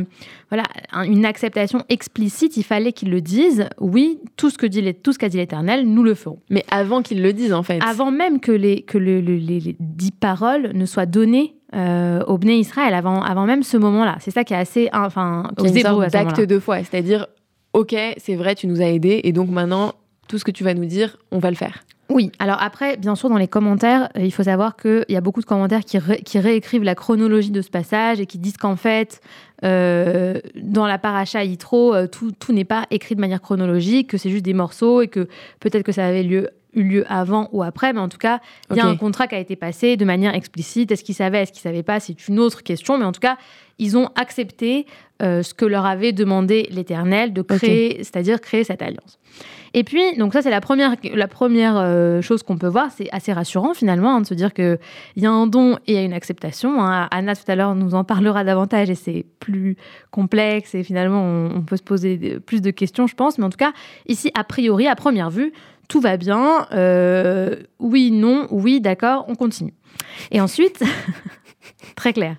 voilà, 0.49 0.63
une 1.05 1.25
acceptation 1.25 1.83
explicite. 1.89 2.57
Il 2.57 2.63
fallait 2.63 2.91
qu'ils 2.91 3.09
le 3.09 3.21
disent. 3.21 3.67
Oui, 3.79 4.19
tout 4.35 4.49
ce 4.49 4.57
que 4.57 4.65
dit 4.65 4.93
tout 4.95 5.13
ce 5.13 5.19
qu'a 5.19 5.29
dit 5.29 5.37
l'Éternel, 5.37 5.87
nous 5.87 6.03
le 6.03 6.13
ferons. 6.13 6.39
Mais 6.49 6.65
avant 6.69 7.01
qu'ils 7.01 7.21
le 7.21 7.33
disent, 7.33 7.53
en 7.53 7.63
fait. 7.63 7.79
Avant 7.81 8.11
même 8.11 8.39
que 8.39 8.51
les, 8.51 8.81
que 8.81 8.97
les 8.97 9.75
dix 9.79 10.11
paroles 10.11 10.71
ne 10.73 10.85
soient 10.85 11.05
données 11.05 11.55
euh, 11.75 12.23
au 12.27 12.37
Bné 12.37 12.57
Israël 12.57 12.93
avant, 12.93 13.21
avant 13.21 13.45
même 13.45 13.63
ce 13.63 13.75
moment-là. 13.75 14.17
C'est 14.19 14.31
ça 14.31 14.43
qui 14.43 14.53
est 14.53 14.57
assez. 14.57 14.89
Enfin, 14.93 15.49
aux 15.57 15.65
Hébreux 15.65 16.07
d'acte 16.07 16.39
de 16.39 16.59
foi. 16.59 16.79
C'est-à-dire, 16.83 17.27
OK, 17.73 17.95
c'est 18.17 18.35
vrai, 18.35 18.55
tu 18.55 18.67
nous 18.67 18.81
as 18.81 18.87
aidés, 18.87 19.21
et 19.23 19.33
donc 19.33 19.49
maintenant, 19.49 19.93
tout 20.27 20.37
ce 20.37 20.45
que 20.45 20.51
tu 20.51 20.63
vas 20.63 20.73
nous 20.73 20.85
dire, 20.85 21.17
on 21.31 21.39
va 21.39 21.49
le 21.49 21.55
faire. 21.55 21.83
Oui, 22.09 22.31
alors 22.37 22.61
après, 22.61 22.97
bien 22.97 23.15
sûr, 23.15 23.29
dans 23.29 23.37
les 23.37 23.47
commentaires, 23.47 24.09
euh, 24.15 24.21
il 24.21 24.31
faut 24.31 24.43
savoir 24.43 24.75
qu'il 24.75 25.05
y 25.09 25.15
a 25.15 25.21
beaucoup 25.21 25.41
de 25.41 25.45
commentaires 25.45 25.83
qui, 25.83 26.39
réécrivent 26.39 26.83
la 26.83 26.95
chronologie 26.95 27.51
de 27.51 27.61
ce 27.61 27.69
passage 27.69 28.19
et 28.19 28.25
qui 28.25 28.37
disent 28.37 28.57
qu'en 28.57 28.75
fait, 28.75 29.21
euh, 29.63 30.39
dans 30.55 30.85
la 30.85 30.99
paracha 30.99 31.43
Yitro, 31.43 31.95
tout, 32.07 32.31
tout 32.31 32.53
n'est 32.53 32.63
pas 32.63 32.85
écrit 32.91 33.15
de 33.15 33.21
manière 33.21 33.41
chronologique, 33.41 34.11
que 34.11 34.17
c'est 34.17 34.29
juste 34.29 34.45
des 34.45 34.53
morceaux 34.53 35.01
et 35.01 35.07
que 35.07 35.27
peut-être 35.59 35.83
que 35.83 35.91
ça 35.91 36.05
avait 36.05 36.23
lieu 36.23 36.49
eu 36.75 36.83
lieu 36.83 37.05
avant 37.07 37.49
ou 37.51 37.63
après, 37.63 37.93
mais 37.93 37.99
en 37.99 38.09
tout 38.09 38.17
cas, 38.17 38.39
il 38.71 38.77
y 38.77 38.79
a 38.79 38.85
un 38.85 38.95
contrat 38.95 39.27
qui 39.27 39.35
a 39.35 39.39
été 39.39 39.55
passé 39.55 39.97
de 39.97 40.05
manière 40.05 40.35
explicite. 40.35 40.91
Est-ce 40.91 41.03
qu'ils 41.03 41.15
savaient, 41.15 41.43
est-ce 41.43 41.51
qu'ils 41.51 41.67
ne 41.67 41.73
savaient 41.73 41.83
pas? 41.83 41.99
C'est 41.99 42.27
une 42.27 42.39
autre 42.39 42.63
question, 42.63 42.97
mais 42.97 43.05
en 43.05 43.11
tout 43.11 43.19
cas, 43.19 43.37
ils 43.79 43.97
ont 43.97 44.09
accepté 44.15 44.85
euh, 45.21 45.43
ce 45.43 45.53
que 45.53 45.65
leur 45.65 45.85
avait 45.85 46.11
demandé 46.11 46.67
l'Éternel 46.71 47.33
de 47.33 47.41
créer, 47.41 47.97
c'est-à-dire 47.99 48.41
créer 48.41 48.63
cette 48.63 48.81
alliance. 48.81 49.17
Et 49.73 49.83
puis, 49.83 50.15
donc 50.17 50.31
ça, 50.31 50.41
c'est 50.41 50.49
la 50.49 50.61
première, 50.61 50.95
la 51.03 51.27
première 51.27 51.75
euh, 51.77 52.21
chose 52.21 52.43
qu'on 52.43 52.57
peut 52.57 52.67
voir. 52.67 52.91
C'est 52.95 53.09
assez 53.11 53.33
rassurant 53.33 53.73
finalement 53.73 54.15
hein, 54.15 54.21
de 54.21 54.25
se 54.25 54.33
dire 54.33 54.53
qu'il 54.53 54.79
y 55.17 55.25
a 55.25 55.31
un 55.31 55.47
don 55.47 55.75
et 55.87 55.91
il 55.91 55.95
y 55.95 55.97
a 55.97 56.03
une 56.03 56.13
acceptation. 56.13 56.81
Hein. 56.81 57.09
Anna, 57.11 57.35
tout 57.35 57.49
à 57.49 57.55
l'heure, 57.55 57.75
nous 57.75 57.93
en 57.93 58.05
parlera 58.05 58.45
davantage 58.45 58.89
et 58.89 58.95
c'est 58.95 59.25
plus 59.41 59.75
complexe 60.11 60.75
et 60.75 60.83
finalement, 60.83 61.21
on, 61.21 61.57
on, 61.57 61.61
peut 61.61 61.75
se 61.75 61.83
poser 61.83 62.39
plus 62.39 62.61
de 62.61 62.71
questions, 62.71 63.05
je 63.05 63.15
pense. 63.15 63.37
Mais 63.37 63.43
en 63.43 63.49
tout 63.49 63.57
cas, 63.57 63.73
ici, 64.07 64.31
a 64.33 64.45
priori, 64.45 64.87
à 64.87 64.95
première 64.95 65.29
vue, 65.29 65.51
tout 65.87 66.01
va 66.01 66.17
bien, 66.17 66.67
euh, 66.71 67.55
oui, 67.79 68.11
non, 68.11 68.47
oui, 68.51 68.81
d'accord, 68.81 69.25
on 69.27 69.35
continue. 69.35 69.73
Et 70.31 70.41
ensuite, 70.41 70.83
très 71.95 72.13
clair. 72.13 72.37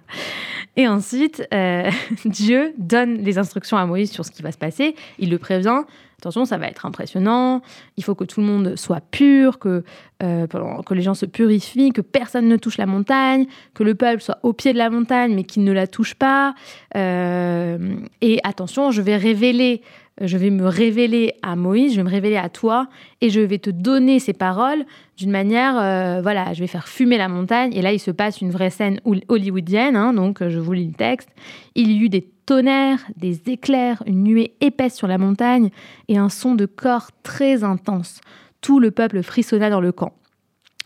Et 0.77 0.89
ensuite, 0.89 1.47
euh, 1.55 1.91
Dieu 2.25 2.75
donne 2.79 3.19
les 3.19 3.39
instructions 3.39 3.77
à 3.77 3.87
Moïse 3.87 4.11
sur 4.11 4.25
ce 4.25 4.31
qui 4.31 4.43
va 4.43 4.53
se 4.53 4.59
passer. 4.59 4.95
Il 5.19 5.31
le 5.31 5.39
prévient. 5.39 5.83
Attention, 6.19 6.45
ça 6.47 6.57
va 6.57 6.67
être 6.67 6.87
impressionnant. 6.87 7.61
Il 7.97 8.05
faut 8.05 8.15
que 8.15 8.25
tout 8.25 8.41
le 8.41 8.47
monde 8.47 8.77
soit 8.77 9.03
pur, 9.11 9.59
que, 9.59 9.85
euh, 10.23 10.47
que 10.47 10.95
les 10.95 11.03
gens 11.03 11.15
se 11.15 11.27
purifient, 11.27 11.91
que 11.91 12.01
personne 12.01 12.49
ne 12.49 12.57
touche 12.57 12.79
la 12.79 12.87
montagne, 12.87 13.47
que 13.75 13.85
le 13.85 13.95
peuple 13.95 14.23
soit 14.23 14.39
au 14.43 14.55
pied 14.55 14.73
de 14.73 14.79
la 14.79 14.89
montagne, 14.89 15.35
mais 15.35 15.45
qu'il 15.45 15.63
ne 15.65 15.73
la 15.73 15.87
touche 15.87 16.15
pas. 16.15 16.55
et 16.95 18.41
attention, 18.45 18.91
je 18.91 19.03
vais 19.03 19.17
révéler 19.17 19.83
je 20.21 20.37
vais 20.37 20.51
me 20.51 20.67
révéler 20.67 21.35
à 21.43 21.57
Moïse, 21.57 21.93
je 21.93 21.97
vais 21.99 22.05
me 22.05 22.11
révéler 22.11 22.37
à 22.37 22.49
toi, 22.49 22.89
et 23.21 23.31
je 23.31 23.41
vais 23.41 23.59
te 23.59 23.71
donner 23.71 24.19
ces 24.19 24.33
paroles 24.33 24.85
d'une 25.17 25.31
manière, 25.31 25.79
euh, 25.79 26.21
voilà, 26.23 26.53
je 26.53 26.61
vais 26.61 26.67
faire 26.67 26.89
fumer 26.89 27.19
la 27.19 27.29
montagne. 27.29 27.73
Et 27.75 27.83
là, 27.83 27.93
il 27.93 27.99
se 27.99 28.11
passe 28.11 28.41
une 28.41 28.51
vraie 28.51 28.71
scène 28.71 29.01
hollywoodienne, 29.29 29.97
hein, 29.97 30.13
donc 30.13 30.47
je 30.47 30.59
vous 30.59 30.73
lis 30.73 30.87
le 30.87 30.95
texte. 30.95 31.29
Il 31.75 31.91
y 31.91 31.99
eut 31.99 32.09
des 32.09 32.29
tonnerres, 32.47 33.05
des 33.17 33.41
éclairs, 33.51 34.03
une 34.07 34.23
nuée 34.23 34.55
épaisse 34.61 34.95
sur 34.95 35.09
la 35.09 35.19
montagne 35.19 35.71
et 36.09 36.17
un 36.17 36.29
son 36.29 36.55
de 36.55 36.67
corps 36.67 37.11
très 37.23 37.65
intense. 37.65 38.21
Tout 38.61 38.81
le 38.81 38.91
peuple 38.91 39.23
frissonna 39.23 39.69
dans 39.69 39.81
le 39.81 39.93
camp. 39.93 40.13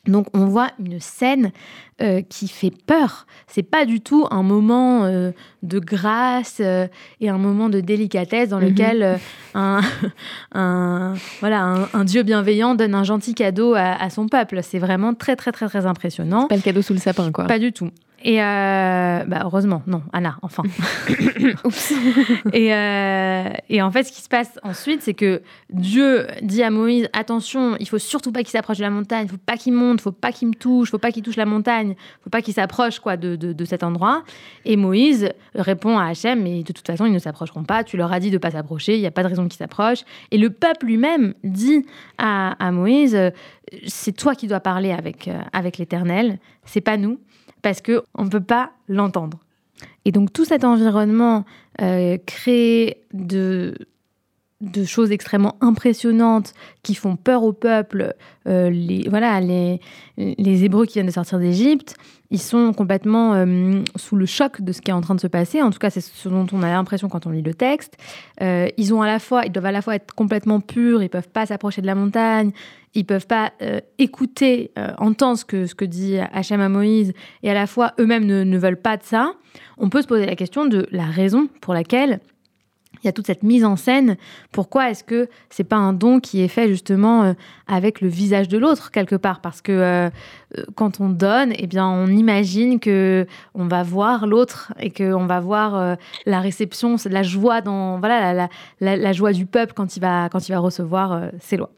Donc 0.07 0.27
on 0.33 0.47
voit 0.47 0.71
une 0.79 0.99
scène 0.99 1.53
euh, 2.01 2.23
qui 2.23 2.49
fait 2.49 2.73
peur. 2.87 3.27
C'est 3.47 3.63
pas 3.63 3.85
du 3.85 4.01
tout 4.01 4.27
un 4.31 4.43
moment 4.43 5.05
euh, 5.05 5.33
de 5.63 5.79
grâce 5.79 6.59
euh, 6.61 6.87
et 7.21 7.29
un 7.29 7.37
moment 7.37 7.69
de 7.69 7.81
délicatesse 7.81 8.49
dans 8.49 8.61
mhm. 8.61 8.69
lequel 8.69 9.19
un, 9.55 11.15
voilà, 11.41 11.89
un, 11.93 12.05
dieu 12.05 12.23
bienveillant 12.23 12.75
donne 12.75 12.95
un 12.95 13.05
gentil 13.05 13.35
cadeau 13.35 13.75
à, 13.75 14.03
à 14.03 14.09
son 14.09 14.27
peuple. 14.27 14.61
C'est 14.63 14.79
vraiment 14.79 15.13
très 15.13 15.37
très 15.37 15.53
très 15.53 15.69
très 15.69 15.85
impressionnant. 15.85 16.47
Pas 16.47 16.57
le 16.57 16.63
cadeau 16.63 16.83
sous 16.83 16.95
le 16.95 16.99
sapin 16.99 17.31
quoi. 17.31 17.47
Pas 17.47 17.59
du 17.59 17.73
tout. 17.73 17.91
Et 18.23 18.43
euh, 18.43 19.25
bah 19.27 19.41
heureusement, 19.45 19.83
non, 19.87 20.03
Anna, 20.13 20.37
enfin. 20.43 20.63
et, 22.53 22.75
euh, 22.75 23.51
et, 23.69 23.81
en 23.81 23.91
fait, 23.91 24.05
ce 24.05 24.13
qui 24.13 24.21
se 24.21 24.29
passe 24.29 24.59
ensuite, 24.63 25.03
c'est 25.03 25.15
que 25.15 25.43
Dieu 25.71 26.27
dit 26.43 26.63
à 26.63 26.71
Moïse 26.71 27.09
attention, 27.15 27.77
il 27.81 27.89
faut 27.89 27.99
surtout 27.99 28.31
pas 28.31 28.41
qu'il 28.41 28.51
s'approche 28.51 28.79
de 28.79 28.83
la 28.83 28.91
montagne, 28.91 29.27
il 29.27 29.31
faut 29.31 29.39
pas 29.39 29.57
qu'il 29.57 29.73
monte, 29.73 30.01
il 30.01 30.03
faut 30.03 30.13
pas 30.13 30.33
qu'il 30.33 30.49
me 30.49 30.55
touche, 30.55 30.89
il 30.89 30.91
faut 30.91 30.99
pas 30.99 31.13
qu'il 31.13 31.23
touche 31.23 31.37
la 31.37 31.47
montagne, 31.47 31.95
il 31.99 32.23
faut 32.23 32.31
pas 32.31 32.43
qu'il 32.43 32.53
s'approche 32.53 32.99
quoi 32.99 33.17
de, 33.17 33.37
de, 33.37 33.55
de, 33.55 33.65
cet 33.65 33.83
endroit. 33.83 34.23
Et 34.67 34.77
Moïse 34.77 35.31
répond 35.55 35.99
à 35.99 36.07
Hachem 36.07 36.43
mais 36.43 36.63
de 36.63 36.73
toute 36.73 36.87
façon, 36.87 37.07
ils 37.07 37.13
ne 37.13 37.19
s'approcheront 37.19 37.65
pas. 37.65 37.85
Tu 37.85 37.97
leur 37.97 38.13
as 38.13 38.21
dit 38.21 38.31
de 38.31 38.39
pas 38.39 38.51
s'approcher, 38.51 38.97
il 38.97 39.01
n'y 39.01 39.07
a 39.07 39.11
pas 39.11 39.23
de 39.23 39.29
raison 39.29 39.45
qu'ils 39.49 39.59
s'approchent. 39.59 40.05
Et 40.31 40.37
le 40.37 40.51
peuple 40.51 40.87
lui-même 40.87 41.35
dit 41.43 41.87
à, 42.19 42.53
à 42.65 42.71
Moïse 42.71 43.17
c'est 43.87 44.13
toi 44.13 44.35
qui 44.35 44.47
dois 44.47 44.61
parler 44.61 44.93
avec, 44.93 45.29
euh, 45.29 45.41
avec 45.53 45.79
l'Éternel, 45.79 46.39
c'est 46.65 46.81
pas 46.81 46.97
nous 46.97 47.19
parce 47.63 47.81
qu'on 47.83 48.25
ne 48.25 48.29
peut 48.29 48.43
pas 48.43 48.73
l'entendre. 48.89 49.39
Et 50.05 50.13
donc 50.13 50.33
tout 50.33 50.45
cet 50.45 50.65
environnement 50.65 51.45
euh, 51.81 52.19
créé 52.27 53.05
de, 53.13 53.75
de 54.61 54.85
choses 54.85 55.11
extrêmement 55.11 55.57
impressionnantes 55.61 56.53
qui 56.83 56.95
font 56.95 57.17
peur 57.17 57.43
au 57.45 57.53
peuple, 57.53 58.15
euh, 58.47 58.69
les, 58.69 59.09
voilà, 59.09 59.41
les, 59.41 59.81
les 60.17 60.65
Hébreux 60.65 60.85
qui 60.85 60.95
viennent 60.95 61.07
de 61.07 61.13
sortir 61.13 61.39
d'Égypte, 61.39 61.97
ils 62.31 62.41
sont 62.41 62.73
complètement 62.75 63.35
euh, 63.35 63.83
sous 63.97 64.17
le 64.17 64.27
choc 64.27 64.61
de 64.61 64.73
ce 64.73 64.83
qui 64.83 64.91
est 64.91 64.95
en 64.95 65.01
train 65.01 65.15
de 65.15 65.21
se 65.21 65.27
passer. 65.27 65.63
En 65.63 65.71
tout 65.71 65.79
cas, 65.79 65.89
c'est 65.89 66.03
ce 66.03 66.29
dont 66.29 66.47
on 66.53 66.63
a 66.63 66.69
l'impression 66.69 67.09
quand 67.09 67.27
on 67.27 67.31
lit 67.31 67.43
le 67.43 67.55
texte. 67.55 67.97
Euh, 68.43 68.69
ils 68.77 68.93
ont 68.93 69.01
à 69.01 69.07
la 69.07 69.19
fois, 69.19 69.47
ils 69.47 69.53
doivent 69.53 69.67
à 69.67 69.73
la 69.73 69.81
fois 69.81 69.95
être 69.95 70.15
complètement 70.15 70.61
purs, 70.61 71.03
ils 71.03 71.09
peuvent 71.09 71.29
pas 71.29 71.47
s'approcher 71.47 71.81
de 71.81 71.87
la 71.87 71.95
montagne, 71.95 72.53
ils 72.95 73.07
peuvent 73.07 73.27
pas 73.27 73.53
écouter, 73.99 74.73
entendre 74.99 75.39
ce 75.39 75.45
que, 75.45 75.67
ce 75.67 75.77
que 75.77 75.85
dit 75.85 76.19
Hachem 76.19 76.61
à 76.61 76.69
Moïse, 76.69 77.13
et 77.45 77.51
à 77.51 77.55
la 77.55 77.69
fois 77.69 77.93
eux-mêmes 78.01 78.25
ne, 78.25 78.43
ne 78.43 78.59
veulent 78.59 78.81
pas 78.81 78.97
de 78.97 79.05
ça. 79.05 79.33
On 79.79 79.89
peut 79.89 80.03
se 80.03 80.09
poser 80.09 80.27
la 80.27 80.35
question 80.35 80.67
de 80.67 80.89
la 80.91 81.05
raison 81.05 81.49
pour 81.61 81.73
laquelle 81.73 82.19
il 83.03 83.07
y 83.07 83.09
a 83.09 83.13
toute 83.13 83.27
cette 83.27 83.43
mise 83.43 83.65
en 83.65 83.77
scène. 83.77 84.17
Pourquoi 84.53 84.91
est-ce 84.91 85.05
que 85.05 85.29
c'est 85.49 85.65
pas 85.65 85.77
un 85.77 85.93
don 85.93 86.21
qui 86.21 86.43
est 86.43 86.49
fait 86.49 86.69
justement 86.69 87.23
euh, 87.23 87.33
avec 87.67 88.01
le 88.01 88.09
visage 88.09 88.49
de 88.49 88.59
l'autre 88.59 88.91
quelque 88.91 89.17
part? 89.17 89.41
Parce 89.41 89.63
que 89.63 89.73
euh, 89.73 90.11
euh, 90.59 90.65
quand 90.75 91.01
on 91.01 91.09
donne, 91.09 91.53
eh 91.57 91.67
bien, 91.67 91.87
on 91.87 92.09
imagine 92.09 92.79
que 92.79 93.27
on 93.55 93.67
va 93.67 93.83
voir 93.83 94.27
l'autre 94.27 94.73
et 94.79 94.91
que 94.91 95.15
on 95.15 95.27
va 95.27 95.41
voir 95.41 95.97
la 96.27 96.41
réception, 96.41 96.97
la 97.09 97.23
joie 97.23 97.61
dans 97.61 97.99
voilà 97.99 98.49
la, 98.81 99.13
joie 99.13 99.33
du 99.33 99.47
peuple 99.47 99.73
quand 99.75 99.97
il 99.97 100.01
va 100.01 100.29
quand 100.29 100.49
il 100.49 100.53
va 100.53 100.59
recevoir 100.59 101.23
ses 101.41 101.57
lois. 101.57 101.71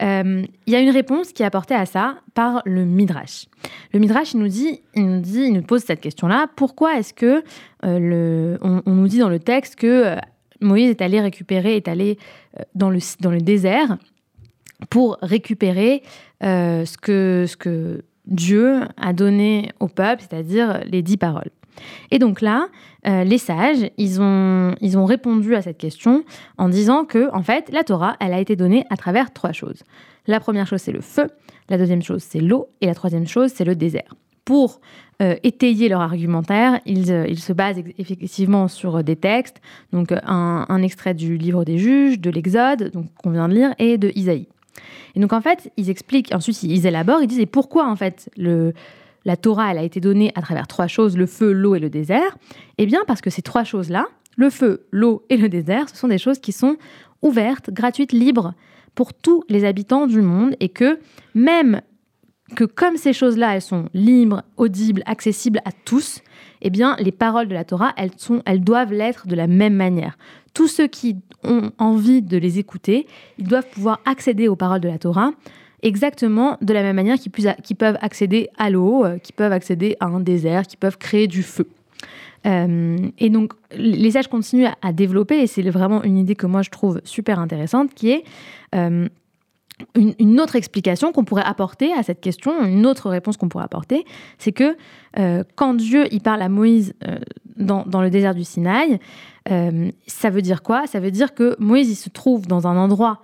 Il 0.00 0.46
y 0.66 0.74
a 0.74 0.80
une 0.80 0.90
réponse 0.90 1.32
qui 1.32 1.42
est 1.42 1.46
apportée 1.46 1.74
à 1.74 1.86
ça 1.86 2.16
par 2.34 2.62
le 2.64 2.84
midrash. 2.84 3.46
Le 3.92 3.98
midrash, 3.98 4.34
il 4.34 4.40
nous 4.40 4.48
dit, 4.48 4.80
il 4.94 5.06
nous 5.06 5.20
dit, 5.20 5.44
il 5.46 5.52
nous 5.52 5.62
pose 5.62 5.82
cette 5.82 6.00
question-là. 6.00 6.46
Pourquoi 6.56 6.98
est-ce 6.98 7.14
que 7.14 7.42
le, 7.82 8.58
on, 8.62 8.82
nous 8.86 9.08
dit 9.08 9.18
dans 9.18 9.28
le 9.28 9.38
texte 9.38 9.76
que 9.76 10.16
Moïse 10.60 10.90
est 10.90 11.02
allé 11.02 11.20
récupérer, 11.20 11.76
est 11.76 11.88
allé 11.88 12.18
euh, 12.58 12.62
dans 12.74 12.90
le, 12.90 12.98
dans 13.20 13.30
le 13.30 13.40
désert 13.40 13.98
pour 14.90 15.18
récupérer 15.22 16.02
euh, 16.42 16.84
ce, 16.84 16.96
que, 16.98 17.44
ce 17.48 17.56
que 17.56 18.02
Dieu 18.26 18.80
a 18.96 19.12
donné 19.12 19.70
au 19.80 19.88
peuple, 19.88 20.22
c'est-à-dire 20.28 20.80
les 20.86 21.02
dix 21.02 21.16
paroles. 21.16 21.50
Et 22.10 22.18
donc 22.18 22.40
là, 22.40 22.68
euh, 23.06 23.24
les 23.24 23.38
sages, 23.38 23.90
ils 23.98 24.20
ont, 24.20 24.74
ils 24.80 24.96
ont 24.96 25.04
répondu 25.04 25.54
à 25.54 25.62
cette 25.62 25.78
question 25.78 26.24
en 26.56 26.68
disant 26.68 27.04
que, 27.04 27.34
en 27.34 27.42
fait, 27.42 27.70
la 27.72 27.84
Torah, 27.84 28.16
elle 28.20 28.32
a 28.32 28.40
été 28.40 28.56
donnée 28.56 28.84
à 28.90 28.96
travers 28.96 29.32
trois 29.32 29.52
choses. 29.52 29.82
La 30.26 30.40
première 30.40 30.66
chose, 30.66 30.80
c'est 30.80 30.92
le 30.92 31.00
feu, 31.00 31.26
la 31.68 31.76
deuxième 31.76 32.02
chose, 32.02 32.22
c'est 32.22 32.40
l'eau, 32.40 32.68
et 32.80 32.86
la 32.86 32.94
troisième 32.94 33.26
chose, 33.26 33.52
c'est 33.54 33.64
le 33.64 33.74
désert. 33.74 34.14
Pour 34.44 34.80
euh, 35.22 35.36
étayer 35.44 35.88
leur 35.88 36.00
argumentaire, 36.00 36.80
ils, 36.86 37.12
euh, 37.12 37.34
se 37.36 37.52
basent 37.52 37.78
effectivement 37.98 38.66
sur 38.66 38.96
euh, 38.96 39.02
des 39.02 39.14
textes, 39.14 39.60
donc 39.92 40.12
un, 40.12 40.82
extrait 40.82 41.14
du 41.14 41.36
livre 41.36 41.64
des 41.64 41.78
juges, 41.78 42.18
de 42.18 42.30
l'Exode, 42.30 42.90
qu'on 43.22 43.30
vient 43.30 43.48
de 43.48 43.54
lire, 43.54 43.74
et 43.78 43.96
de 43.96 44.10
Isaïe. 44.16 44.48
Et 45.14 45.20
donc 45.20 45.32
en 45.32 45.40
fait, 45.40 45.70
ils 45.76 45.88
expliquent, 45.88 46.34
ensuite 46.34 46.60
ils 46.64 46.84
élaborent, 46.84 47.22
ils 47.22 47.28
disent 47.28 47.46
pourquoi 47.50 47.88
en 47.88 47.94
fait 47.94 48.28
la 48.36 49.36
Torah 49.36 49.68
a 49.68 49.82
été 49.82 50.00
donnée 50.00 50.32
à 50.34 50.42
travers 50.42 50.66
trois 50.66 50.88
choses, 50.88 51.16
le 51.16 51.26
feu, 51.26 51.52
l'eau 51.52 51.76
et 51.76 51.80
le 51.80 51.90
désert? 51.90 52.36
Eh 52.78 52.86
bien 52.86 53.00
parce 53.06 53.20
que 53.20 53.30
ces 53.30 53.42
trois 53.42 53.62
choses-là, 53.62 54.06
le 54.36 54.50
feu, 54.50 54.84
l'eau 54.90 55.24
et 55.30 55.36
le 55.36 55.48
désert, 55.48 55.88
ce 55.88 55.96
sont 55.96 56.08
des 56.08 56.18
choses 56.18 56.40
qui 56.40 56.50
sont 56.50 56.76
ouvertes, 57.22 57.70
gratuites, 57.70 58.12
libres 58.12 58.52
pour 58.96 59.14
tous 59.14 59.44
les 59.48 59.64
habitants 59.64 60.08
du 60.08 60.22
monde 60.22 60.56
et 60.58 60.68
que 60.68 60.98
même 61.34 61.80
que 62.54 62.64
comme 62.64 62.96
ces 62.96 63.12
choses-là, 63.12 63.54
elles 63.54 63.62
sont 63.62 63.88
libres, 63.94 64.42
audibles, 64.56 65.02
accessibles 65.06 65.60
à 65.64 65.72
tous, 65.84 66.20
eh 66.62 66.70
bien, 66.70 66.96
les 66.98 67.12
paroles 67.12 67.48
de 67.48 67.54
la 67.54 67.64
Torah, 67.64 67.92
elles, 67.96 68.10
sont, 68.16 68.42
elles 68.46 68.62
doivent 68.62 68.92
l'être 68.92 69.26
de 69.26 69.34
la 69.34 69.46
même 69.46 69.74
manière. 69.74 70.18
Tous 70.52 70.68
ceux 70.68 70.86
qui 70.86 71.16
ont 71.42 71.72
envie 71.78 72.22
de 72.22 72.36
les 72.36 72.58
écouter, 72.58 73.06
ils 73.38 73.46
doivent 73.46 73.68
pouvoir 73.68 74.00
accéder 74.04 74.48
aux 74.48 74.56
paroles 74.56 74.80
de 74.80 74.88
la 74.88 74.98
Torah 74.98 75.32
exactement 75.84 76.56
de 76.62 76.72
la 76.72 76.82
même 76.82 76.96
manière 76.96 77.18
qu'ils 77.18 77.76
peuvent 77.76 77.98
accéder 78.00 78.48
à 78.56 78.70
l'eau, 78.70 79.04
euh, 79.04 79.18
qu'ils 79.18 79.34
peuvent 79.34 79.52
accéder 79.52 79.96
à 80.00 80.06
un 80.06 80.18
désert, 80.18 80.66
qu'ils 80.66 80.78
peuvent 80.78 80.98
créer 80.98 81.28
du 81.28 81.42
feu. 81.42 81.68
Euh, 82.46 82.96
et 83.18 83.30
donc, 83.30 83.52
les 83.76 84.10
sages 84.10 84.28
continuent 84.28 84.68
à, 84.82 84.92
développer, 84.92 85.40
et 85.40 85.46
c'est 85.46 85.62
vraiment 85.62 86.02
une 86.02 86.18
idée 86.18 86.34
que 86.34 86.46
moi 86.46 86.62
je 86.62 86.70
trouve 86.70 87.00
super 87.04 87.38
intéressante, 87.38 87.94
qui 87.94 88.10
est 88.10 88.24
euh, 88.74 89.08
une, 89.96 90.40
autre 90.40 90.56
explication 90.56 91.12
qu'on 91.12 91.24
pourrait 91.24 91.44
apporter 91.44 91.92
à 91.92 92.02
cette 92.02 92.20
question, 92.20 92.64
une 92.64 92.86
autre 92.86 93.10
réponse 93.10 93.36
qu'on 93.36 93.48
pourrait 93.48 93.64
apporter, 93.64 94.04
c'est 94.38 94.52
que 94.52 94.76
euh, 95.18 95.42
quand 95.56 95.74
Dieu 95.74 96.06
il 96.12 96.20
parle 96.20 96.42
à 96.42 96.48
Moïse 96.48 96.94
euh, 97.06 97.18
dans, 97.56 97.84
le 98.00 98.10
désert 98.10 98.34
du 98.34 98.44
Sinaï, 98.44 98.98
euh, 99.50 99.90
ça 100.06 100.30
veut 100.30 100.42
dire 100.42 100.62
quoi? 100.62 100.86
Ça 100.86 101.00
veut 101.00 101.10
dire 101.10 101.34
que 101.34 101.56
Moïse 101.58 101.90
il 101.90 101.96
se 101.96 102.08
trouve 102.08 102.46
dans 102.46 102.66
un 102.66 102.76
endroit 102.76 103.20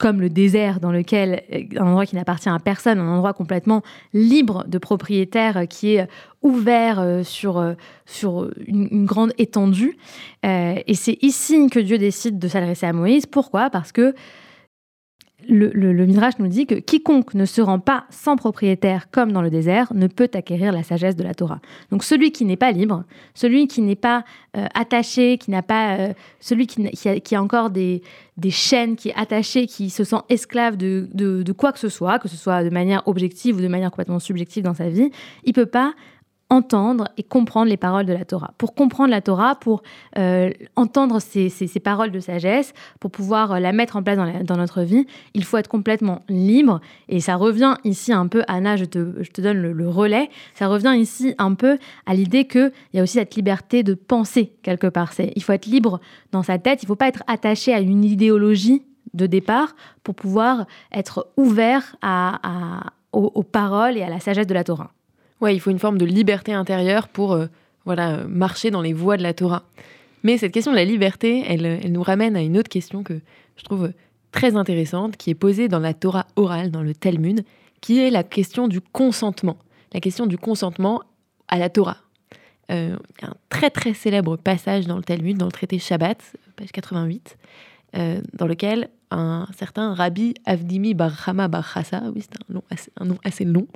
comme 0.00 0.20
le 0.20 0.28
désert 0.28 0.80
dans 0.80 0.90
lequel 0.90 1.44
un 1.76 1.86
endroit 1.86 2.04
qui 2.04 2.16
n'appartient 2.16 2.48
à 2.48 2.58
personne, 2.58 2.98
un 2.98 3.08
endroit 3.08 3.32
complètement 3.32 3.82
libre 4.12 4.64
de 4.66 4.78
propriétaires 4.78 5.68
qui 5.68 5.94
est 5.94 6.08
ouvert 6.42 7.20
sur, 7.22 7.76
sur 8.04 8.50
une 8.66 9.06
grande 9.06 9.32
étendue. 9.38 9.96
et 10.42 10.94
c'est 10.94 11.16
ici 11.22 11.68
que 11.70 11.78
Dieu 11.78 11.98
décide 11.98 12.40
de 12.40 12.48
s'adresser 12.48 12.86
à 12.86 12.92
Moïse. 12.92 13.26
Pourquoi? 13.26 13.70
Parce 13.70 13.92
que 13.92 14.12
le, 15.48 15.68
le, 15.68 16.06
Midrash 16.06 16.38
nous 16.38 16.48
dit 16.48 16.66
que 16.66 16.74
quiconque 16.74 17.34
ne 17.34 17.44
se 17.44 17.60
rend 17.60 17.78
pas 17.78 18.04
sans 18.10 18.36
propriétaire 18.36 19.10
comme 19.10 19.32
dans 19.32 19.42
le 19.42 19.50
désert 19.50 19.92
ne 19.94 20.06
peut 20.06 20.30
acquérir 20.32 20.72
la 20.72 20.82
sagesse 20.82 21.14
de 21.14 21.22
la 21.22 21.34
Torah. 21.34 21.60
Donc 21.90 22.04
celui 22.04 22.32
qui 22.32 22.44
n'est 22.44 22.56
pas 22.56 22.72
libre, 22.72 23.04
celui 23.34 23.68
qui 23.68 23.82
n'est 23.82 23.96
pas 23.96 24.24
euh, 24.56 24.66
attaché, 24.74 25.38
qui 25.38 25.50
n'a 25.50 25.62
pas, 25.62 25.96
euh, 25.96 26.12
celui 26.40 26.66
qui, 26.66 27.34
a, 27.34 27.42
encore 27.42 27.70
des, 27.70 28.02
des, 28.38 28.50
chaînes, 28.50 28.96
qui 28.96 29.10
est 29.10 29.14
attaché, 29.14 29.66
qui 29.66 29.90
se 29.90 30.04
sent 30.04 30.16
esclave 30.30 30.76
de, 30.76 31.08
de, 31.12 31.42
de, 31.42 31.52
quoi 31.52 31.72
que 31.72 31.78
ce 31.78 31.90
soit, 31.90 32.18
que 32.18 32.28
ce 32.28 32.36
soit 32.36 32.64
de 32.64 32.70
manière 32.70 33.06
objective 33.06 33.56
ou 33.56 33.60
de 33.60 33.68
manière 33.68 33.90
complètement 33.90 34.18
subjective 34.18 34.64
dans 34.64 34.74
sa 34.74 34.88
vie, 34.88 35.10
il 35.44 35.52
peut 35.52 35.66
pas 35.66 35.94
entendre 36.48 37.08
et 37.16 37.22
comprendre 37.22 37.68
les 37.68 37.76
paroles 37.76 38.06
de 38.06 38.12
la 38.12 38.24
Torah. 38.24 38.52
Pour 38.56 38.74
comprendre 38.74 39.10
la 39.10 39.20
Torah, 39.20 39.56
pour 39.56 39.82
euh, 40.16 40.50
entendre 40.76 41.20
ces, 41.20 41.50
paroles 41.82 42.12
de 42.12 42.20
sagesse, 42.20 42.72
pour 43.00 43.10
pouvoir 43.10 43.52
euh, 43.52 43.58
la 43.58 43.72
mettre 43.72 43.96
en 43.96 44.02
place 44.02 44.16
dans, 44.44 44.56
notre 44.56 44.82
vie, 44.82 45.06
il 45.34 45.44
faut 45.44 45.56
être 45.56 45.68
complètement 45.68 46.22
libre. 46.28 46.80
Et 47.08 47.20
ça 47.20 47.36
revient 47.36 47.74
ici 47.84 48.12
un 48.12 48.28
peu, 48.28 48.42
Anna, 48.46 48.76
je 48.76 48.84
te, 48.84 49.40
donne 49.40 49.60
le, 49.60 49.88
relais, 49.88 50.30
ça 50.54 50.68
revient 50.68 50.94
ici 50.96 51.34
un 51.38 51.54
peu 51.54 51.78
à 52.06 52.14
l'idée 52.14 52.46
qu'il 52.46 52.72
y 52.94 53.00
a 53.00 53.02
aussi 53.02 53.14
cette 53.14 53.34
liberté 53.34 53.82
de 53.82 53.94
penser 53.94 54.52
quelque 54.62 54.86
part. 54.86 55.12
Il 55.34 55.42
faut 55.42 55.52
être 55.52 55.66
libre 55.66 56.00
dans 56.32 56.42
sa 56.42 56.58
tête, 56.58 56.82
il 56.82 56.86
ne 56.86 56.88
faut 56.88 56.96
pas 56.96 57.08
être 57.08 57.24
attaché 57.26 57.74
à 57.74 57.80
une 57.80 58.04
idéologie 58.04 58.82
de 59.14 59.26
départ 59.26 59.74
pour 60.02 60.14
pouvoir 60.14 60.66
être 60.92 61.28
ouvert 61.36 61.96
aux 63.12 63.42
paroles 63.42 63.96
et 63.96 64.02
à 64.02 64.10
la 64.10 64.20
sagesse 64.20 64.46
de 64.46 64.54
la 64.54 64.64
Torah. 64.64 64.90
Ouais, 65.40 65.54
il 65.54 65.60
faut 65.60 65.70
une 65.70 65.78
forme 65.78 65.98
de 65.98 66.04
liberté 66.04 66.52
intérieure 66.52 67.08
pour 67.08 67.32
euh, 67.32 67.46
voilà, 67.84 68.24
marcher 68.26 68.70
dans 68.70 68.82
les 68.82 68.92
voies 68.92 69.16
de 69.16 69.22
la 69.22 69.34
Torah. 69.34 69.64
Mais 70.22 70.38
cette 70.38 70.52
question 70.52 70.72
de 70.72 70.76
la 70.76 70.84
liberté, 70.84 71.44
elle, 71.46 71.90
nous 71.90 72.02
ramène 72.02 72.36
à 72.36 72.42
une 72.42 72.58
autre 72.58 72.68
question 72.68 73.02
que 73.02 73.20
je 73.56 73.62
trouve 73.62 73.92
très 74.32 74.56
intéressante, 74.56 75.16
qui 75.16 75.30
est 75.30 75.34
posée 75.34 75.68
dans 75.68 75.78
la 75.78 75.94
Torah 75.94 76.26
orale, 76.36 76.70
dans 76.70 76.82
le 76.82 76.94
Talmud, 76.94 77.44
qui 77.80 78.00
est 78.00 78.10
la 78.10 78.24
question 78.24 78.66
du 78.66 78.80
consentement. 78.80 79.58
La 79.92 80.00
question 80.00 80.26
du 80.26 80.36
consentement 80.36 81.02
à 81.48 81.58
la 81.58 81.68
Torah. 81.68 81.98
Euh, 82.72 82.96
il 83.18 83.22
y 83.22 83.24
a 83.24 83.30
un 83.30 83.36
très 83.48 83.70
très 83.70 83.94
célèbre 83.94 84.36
passage 84.36 84.86
dans 84.86 84.96
le 84.96 85.04
Talmud, 85.04 85.36
dans 85.36 85.46
le 85.46 85.52
traité 85.52 85.78
Shabbat, 85.78 86.20
page 86.56 86.72
88, 86.72 87.36
euh, 87.96 88.20
dans 88.34 88.46
lequel 88.46 88.88
un 89.12 89.46
certain 89.56 89.94
Rabbi 89.94 90.34
Avdimi 90.44 90.94
Bar 90.94 91.28
Hama 91.28 91.46
Bar 91.46 91.72
Chassa, 91.72 92.02
oui 92.14 92.22
c'est 92.22 92.90
un, 93.00 93.04
nom 93.04 93.18
assez 93.22 93.44
long, 93.44 93.68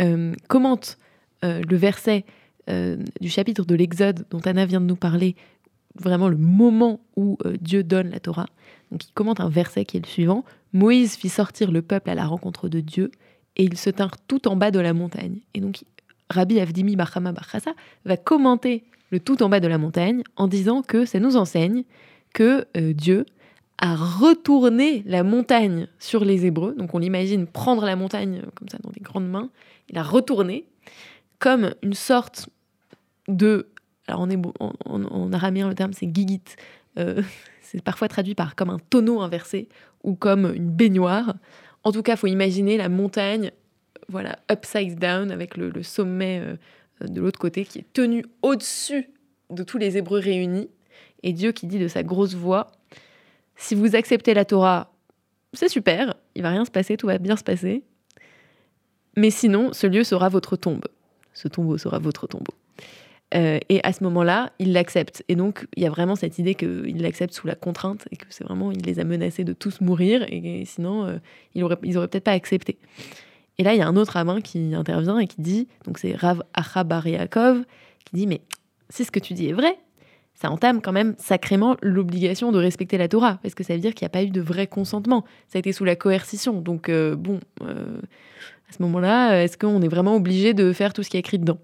euh, 0.00 0.32
commente 0.48 0.98
le 1.42 1.76
verset 1.76 2.24
du 2.68 3.28
chapitre 3.28 3.64
de 3.64 3.74
l'Exode 3.74 4.26
dont 4.30 4.40
Anna 4.40 4.66
vient 4.66 4.80
de 4.80 4.86
nous 4.86 4.96
parler, 4.96 5.36
vraiment 5.94 6.28
le 6.28 6.36
moment 6.36 7.00
où 7.16 7.38
Dieu 7.60 7.82
donne 7.82 8.10
la 8.10 8.20
Torah. 8.20 8.46
Donc 8.90 9.04
il 9.04 9.12
commente 9.12 9.40
un 9.40 9.48
verset 9.48 9.84
qui 9.84 9.96
est 9.96 10.00
le 10.00 10.06
suivant 10.06 10.44
Moïse 10.76 11.16
fit 11.16 11.30
sortir 11.30 11.70
le 11.70 11.80
peuple 11.80 12.10
à 12.10 12.14
la 12.14 12.26
rencontre 12.26 12.68
de 12.68 12.80
Dieu 12.80 13.10
et 13.56 13.64
ils 13.64 13.78
se 13.78 13.88
tinrent 13.88 14.18
tout 14.28 14.46
en 14.46 14.56
bas 14.56 14.70
de 14.70 14.78
la 14.78 14.92
montagne. 14.92 15.40
Et 15.54 15.60
donc 15.60 15.84
Rabbi 16.28 16.60
Avdimi 16.60 16.96
Bachama 16.96 17.32
Bachasa 17.32 17.72
va 18.04 18.16
commenter 18.16 18.84
le 19.10 19.18
tout 19.18 19.42
en 19.42 19.48
bas 19.48 19.60
de 19.60 19.68
la 19.68 19.78
montagne 19.78 20.22
en 20.36 20.48
disant 20.48 20.82
que 20.82 21.06
ça 21.06 21.18
nous 21.18 21.36
enseigne 21.36 21.84
que 22.34 22.66
euh, 22.76 22.92
Dieu 22.92 23.24
a 23.78 23.94
retourné 23.94 25.02
la 25.06 25.22
montagne 25.22 25.86
sur 25.98 26.24
les 26.24 26.44
Hébreux. 26.44 26.74
Donc 26.74 26.94
on 26.94 26.98
l'imagine 26.98 27.46
prendre 27.46 27.84
la 27.86 27.96
montagne 27.96 28.42
euh, 28.44 28.50
comme 28.54 28.68
ça 28.68 28.78
dans 28.82 28.90
des 28.90 29.00
grandes 29.00 29.28
mains. 29.28 29.48
Il 29.88 29.96
a 29.96 30.02
retourné 30.02 30.66
comme 31.38 31.74
une 31.82 31.94
sorte 31.94 32.48
de... 33.28 33.68
Alors 34.08 34.20
en, 34.20 34.72
en, 34.84 35.32
araméen 35.32 35.68
le 35.68 35.74
terme 35.74 35.92
c'est 35.92 36.12
gigit. 36.12 36.42
Euh, 36.98 37.22
c'est 37.62 37.82
parfois 37.82 38.08
traduit 38.08 38.34
par 38.34 38.54
comme 38.54 38.70
un 38.70 38.78
tonneau 38.90 39.20
inversé 39.20 39.68
ou 40.04 40.14
comme 40.14 40.52
une 40.54 40.70
baignoire. 40.70 41.34
En 41.82 41.92
tout 41.92 42.02
cas, 42.02 42.16
faut 42.16 42.26
imaginer 42.26 42.76
la 42.76 42.88
montagne 42.88 43.50
voilà, 44.08 44.38
upside 44.50 44.98
down, 44.98 45.30
avec 45.30 45.56
le, 45.56 45.82
sommet 45.82 46.40
euh, 46.40 46.56
de 47.06 47.20
l'autre 47.20 47.38
côté 47.38 47.64
qui 47.64 47.80
est 47.80 47.92
tenu 47.92 48.24
au-dessus 48.42 49.10
de 49.50 49.62
tous 49.62 49.78
les 49.78 49.96
Hébreux 49.96 50.20
réunis. 50.20 50.68
Et 51.22 51.32
Dieu 51.32 51.52
qui 51.52 51.66
dit 51.66 51.78
de 51.78 51.88
sa 51.88 52.02
grosse 52.02 52.34
voix, 52.34 52.72
si 53.56 53.74
vous 53.74 53.96
acceptez 53.96 54.34
la 54.34 54.44
Torah, 54.44 54.92
c'est 55.52 55.68
super, 55.68 56.14
il 56.34 56.42
va 56.42 56.50
rien 56.50 56.64
se 56.64 56.70
passer, 56.70 56.96
tout 56.96 57.06
va 57.06 57.18
bien 57.18 57.36
se 57.36 57.44
passer. 57.44 57.82
Mais 59.16 59.30
sinon, 59.30 59.72
ce 59.72 59.86
lieu 59.86 60.04
sera 60.04 60.28
votre 60.28 60.56
tombe. 60.56 60.84
Ce 61.36 61.48
tombeau 61.48 61.76
sera 61.76 61.98
votre 61.98 62.26
tombeau. 62.26 62.54
Euh, 63.34 63.58
et 63.68 63.80
à 63.84 63.92
ce 63.92 64.02
moment-là, 64.04 64.52
il 64.58 64.72
l'accepte. 64.72 65.22
Et 65.28 65.36
donc, 65.36 65.66
il 65.76 65.82
y 65.82 65.86
a 65.86 65.90
vraiment 65.90 66.16
cette 66.16 66.38
idée 66.38 66.54
qu'il 66.54 67.02
l'accepte 67.02 67.34
sous 67.34 67.46
la 67.46 67.54
contrainte 67.54 68.06
et 68.10 68.16
que 68.16 68.24
c'est 68.30 68.44
vraiment, 68.44 68.72
il 68.72 68.82
les 68.82 69.00
a 69.00 69.04
menacés 69.04 69.44
de 69.44 69.52
tous 69.52 69.80
mourir 69.80 70.24
et, 70.28 70.64
sinon, 70.64 71.04
euh, 71.04 71.18
ils 71.54 71.62
auraient, 71.62 71.78
ils 71.82 71.98
auraient 71.98 72.08
peut-être 72.08 72.24
pas 72.24 72.32
accepté. 72.32 72.78
Et 73.58 73.64
là, 73.64 73.74
il 73.74 73.78
y 73.78 73.82
a 73.82 73.86
un 73.86 73.96
autre 73.96 74.12
rabbin 74.12 74.40
qui 74.40 74.74
intervient 74.74 75.18
et 75.18 75.26
qui 75.26 75.40
dit, 75.40 75.68
donc 75.84 75.98
c'est 75.98 76.14
Rav 76.14 76.42
Achabar 76.54 77.04
qui 77.04 78.14
dit, 78.14 78.26
mais 78.26 78.40
si 78.90 79.04
ce 79.04 79.10
que 79.10 79.18
tu 79.18 79.34
dis 79.34 79.48
est 79.48 79.52
vrai, 79.52 79.76
ça 80.34 80.50
entame 80.50 80.80
quand 80.80 80.92
même 80.92 81.14
sacrément 81.18 81.76
l'obligation 81.82 82.52
de 82.52 82.58
respecter 82.58 82.98
la 82.98 83.08
Torah, 83.08 83.38
parce 83.42 83.54
que 83.54 83.64
ça 83.64 83.74
veut 83.74 83.80
dire 83.80 83.94
qu'il 83.94 84.04
n'y 84.04 84.08
a 84.08 84.10
pas 84.10 84.22
eu 84.22 84.30
de 84.30 84.40
vrai 84.40 84.66
consentement. 84.66 85.24
Ça 85.48 85.56
a 85.56 85.58
été 85.60 85.72
sous 85.72 85.84
la 85.84 85.96
coercition. 85.96 86.60
Donc, 86.60 86.90
euh, 86.90 87.16
bon, 87.16 87.40
à 88.68 88.72
ce 88.72 88.82
moment-là, 88.82 89.42
est-ce 89.42 89.56
qu'on 89.56 89.82
est 89.82 89.88
vraiment 89.88 90.16
obligé 90.16 90.54
de 90.54 90.72
faire 90.72 90.92
tout 90.92 91.02
ce 91.02 91.10
qui 91.10 91.16
est 91.16 91.20
écrit 91.20 91.38
dedans? 91.38 91.58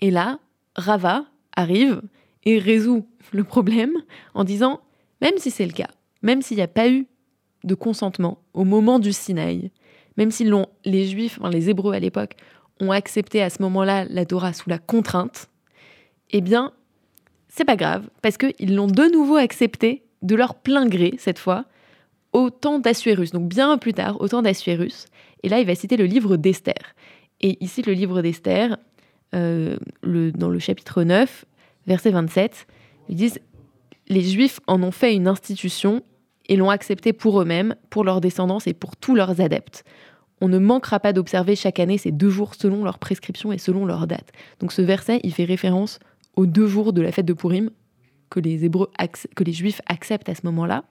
Et 0.00 0.10
là, 0.10 0.38
Rava 0.74 1.24
arrive 1.54 2.02
et 2.44 2.58
résout 2.58 3.06
le 3.32 3.44
problème 3.44 3.92
en 4.34 4.44
disant, 4.44 4.80
même 5.20 5.38
si 5.38 5.50
c'est 5.50 5.66
le 5.66 5.72
cas, 5.72 5.90
même 6.22 6.42
s'il 6.42 6.56
n'y 6.56 6.62
a 6.62 6.68
pas 6.68 6.88
eu 6.88 7.06
de 7.64 7.74
consentement 7.74 8.38
au 8.54 8.64
moment 8.64 8.98
du 8.98 9.12
Sinaï, 9.12 9.70
même 10.16 10.30
si 10.30 10.48
les 10.84 11.06
Juifs, 11.06 11.38
les 11.50 11.70
Hébreux 11.70 11.94
à 11.94 11.98
l'époque, 11.98 12.36
ont 12.80 12.90
accepté 12.90 13.42
à 13.42 13.50
ce 13.50 13.62
moment-là 13.62 14.04
la 14.08 14.24
Torah 14.26 14.52
sous 14.52 14.68
la 14.68 14.78
contrainte, 14.78 15.48
eh 16.30 16.40
bien, 16.40 16.72
c'est 17.48 17.64
pas 17.64 17.76
grave, 17.76 18.08
parce 18.22 18.36
qu'ils 18.36 18.74
l'ont 18.74 18.86
de 18.86 19.10
nouveau 19.12 19.36
accepté 19.36 20.04
de 20.22 20.34
leur 20.34 20.54
plein 20.54 20.86
gré, 20.86 21.14
cette 21.18 21.38
fois, 21.38 21.64
au 22.32 22.50
temps 22.50 22.78
d'Assuérus, 22.78 23.30
donc 23.30 23.48
bien 23.48 23.78
plus 23.78 23.94
tard, 23.94 24.20
au 24.20 24.28
temps 24.28 24.42
d'Assuérus. 24.42 25.06
Et 25.42 25.48
là, 25.48 25.60
il 25.60 25.66
va 25.66 25.74
citer 25.74 25.96
le 25.96 26.04
livre 26.04 26.36
d'Esther. 26.36 26.94
Et 27.40 27.62
ici, 27.62 27.82
le 27.82 27.92
livre 27.92 28.22
d'Esther, 28.22 28.78
euh, 29.34 29.76
dans 30.02 30.48
le 30.48 30.58
chapitre 30.58 31.02
9, 31.02 31.44
verset 31.86 32.10
27, 32.10 32.66
ils 33.08 33.16
disent 33.16 33.38
Les 34.08 34.22
Juifs 34.22 34.60
en 34.66 34.82
ont 34.82 34.90
fait 34.90 35.14
une 35.14 35.28
institution 35.28 36.02
et 36.48 36.56
l'ont 36.56 36.70
accepté 36.70 37.12
pour 37.12 37.40
eux-mêmes, 37.40 37.74
pour 37.90 38.04
leurs 38.04 38.20
descendants 38.20 38.58
et 38.64 38.74
pour 38.74 38.96
tous 38.96 39.14
leurs 39.14 39.40
adeptes 39.40 39.84
on 40.40 40.48
ne 40.48 40.58
manquera 40.58 41.00
pas 41.00 41.12
d'observer 41.12 41.56
chaque 41.56 41.80
année 41.80 41.98
ces 41.98 42.12
deux 42.12 42.30
jours 42.30 42.54
selon 42.54 42.84
leur 42.84 42.98
prescription 42.98 43.52
et 43.52 43.58
selon 43.58 43.86
leur 43.86 44.06
date. 44.06 44.32
Donc 44.60 44.72
ce 44.72 44.82
verset, 44.82 45.20
il 45.22 45.32
fait 45.32 45.44
référence 45.44 45.98
aux 46.34 46.46
deux 46.46 46.66
jours 46.66 46.92
de 46.92 47.00
la 47.00 47.12
fête 47.12 47.26
de 47.26 47.32
Purim 47.32 47.70
que 48.28 48.40
les 48.40 48.64
Hébreux, 48.64 48.90
que 49.34 49.44
les 49.44 49.52
Juifs 49.52 49.80
acceptent 49.86 50.28
à 50.28 50.34
ce 50.34 50.42
moment-là. 50.44 50.84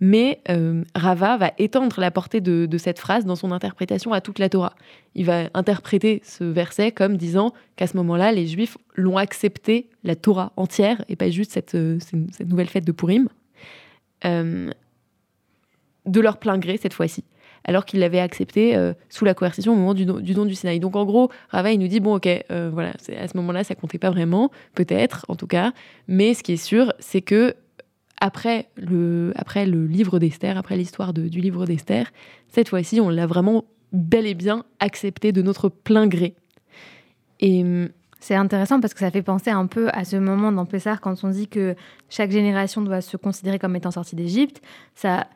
Mais 0.00 0.40
euh, 0.48 0.84
Rava 0.94 1.36
va 1.36 1.52
étendre 1.58 2.00
la 2.00 2.10
portée 2.10 2.40
de, 2.40 2.78
cette 2.78 3.00
phrase 3.00 3.24
dans 3.24 3.34
son 3.34 3.50
interprétation 3.50 4.12
à 4.12 4.20
toute 4.20 4.38
la 4.38 4.48
Torah. 4.48 4.74
Il 5.14 5.26
va 5.26 5.48
interpréter 5.54 6.22
ce 6.24 6.44
verset 6.44 6.92
comme 6.92 7.16
disant 7.16 7.52
qu'à 7.76 7.86
ce 7.86 7.96
moment-là, 7.96 8.30
les 8.30 8.46
Juifs 8.46 8.78
l'ont 8.94 9.16
accepté, 9.16 9.88
la 10.04 10.14
Torah 10.14 10.52
entière, 10.56 11.04
et 11.08 11.16
pas 11.16 11.30
juste 11.30 11.52
cette, 11.52 11.74
euh, 11.74 11.98
nouvelle 12.46 12.68
fête 12.68 12.84
de 12.84 12.92
Purim, 12.92 13.28
euh, 14.24 14.70
de 16.06 16.20
leur 16.20 16.38
plein 16.38 16.58
gré 16.58 16.78
cette 16.80 16.94
fois-ci 16.94 17.24
alors 17.64 17.84
qu'il 17.84 18.00
l'avait 18.00 18.20
accepté 18.20 18.78
sous 19.10 19.26
la 19.26 19.34
coercition 19.34 19.74
au 19.74 19.76
moment 19.76 19.92
du, 19.92 20.06
don 20.06 20.46
du, 20.46 20.54
Sinaï. 20.54 20.80
Donc 20.80 20.96
en 20.96 21.04
gros, 21.04 21.28
Rava, 21.50 21.70
il 21.70 21.78
nous 21.78 21.88
dit, 21.88 22.00
bon 22.00 22.14
ok, 22.14 22.26
voilà, 22.48 22.92
à 23.18 23.28
ce 23.28 23.36
moment-là, 23.36 23.62
ça 23.62 23.74
comptait 23.74 23.98
pas 23.98 24.08
vraiment, 24.08 24.50
peut-être 24.74 25.26
en 25.28 25.36
tout 25.36 25.48
cas, 25.48 25.72
mais 26.06 26.32
ce 26.32 26.42
qui 26.42 26.52
est 26.52 26.56
sûr, 26.56 26.94
c'est 26.98 27.20
que 27.20 27.54
après 28.20 28.68
le, 28.76 29.32
après 29.36 29.66
le 29.66 29.86
livre 29.86 30.18
d'Esther, 30.18 30.56
après 30.58 30.76
l'histoire 30.76 31.12
du 31.12 31.40
livre 31.40 31.66
d'Esther, 31.66 32.10
cette 32.48 32.68
fois-ci, 32.68 33.00
on 33.00 33.08
l'a 33.08 33.26
vraiment 33.26 33.64
bel 33.92 34.26
et 34.26 34.34
bien 34.34 34.64
accepté 34.80 35.32
de 35.32 35.42
notre 35.42 35.68
plein 35.68 36.06
gré. 36.06 36.34
Et 37.40 37.62
hum, 37.62 37.88
c'est 38.20 38.34
intéressant 38.34 38.80
parce 38.80 38.94
que 38.94 39.00
ça 39.00 39.10
fait 39.10 39.22
penser 39.22 39.50
un 39.50 39.66
peu 39.66 39.88
à 39.92 40.04
ce 40.04 40.16
moment 40.16 40.50
dans 40.50 40.66
Pessar 40.66 41.00
quand 41.00 41.22
on 41.22 41.28
dit 41.28 41.46
que 41.46 41.76
chaque 42.08 42.30
génération 42.30 42.82
doit 42.82 43.00
se 43.00 43.16
considérer 43.16 43.58
comme 43.58 43.76
étant 43.76 43.92
sortie 43.92 44.16
d'Égypte. 44.16 44.60
Ça, 44.94 45.28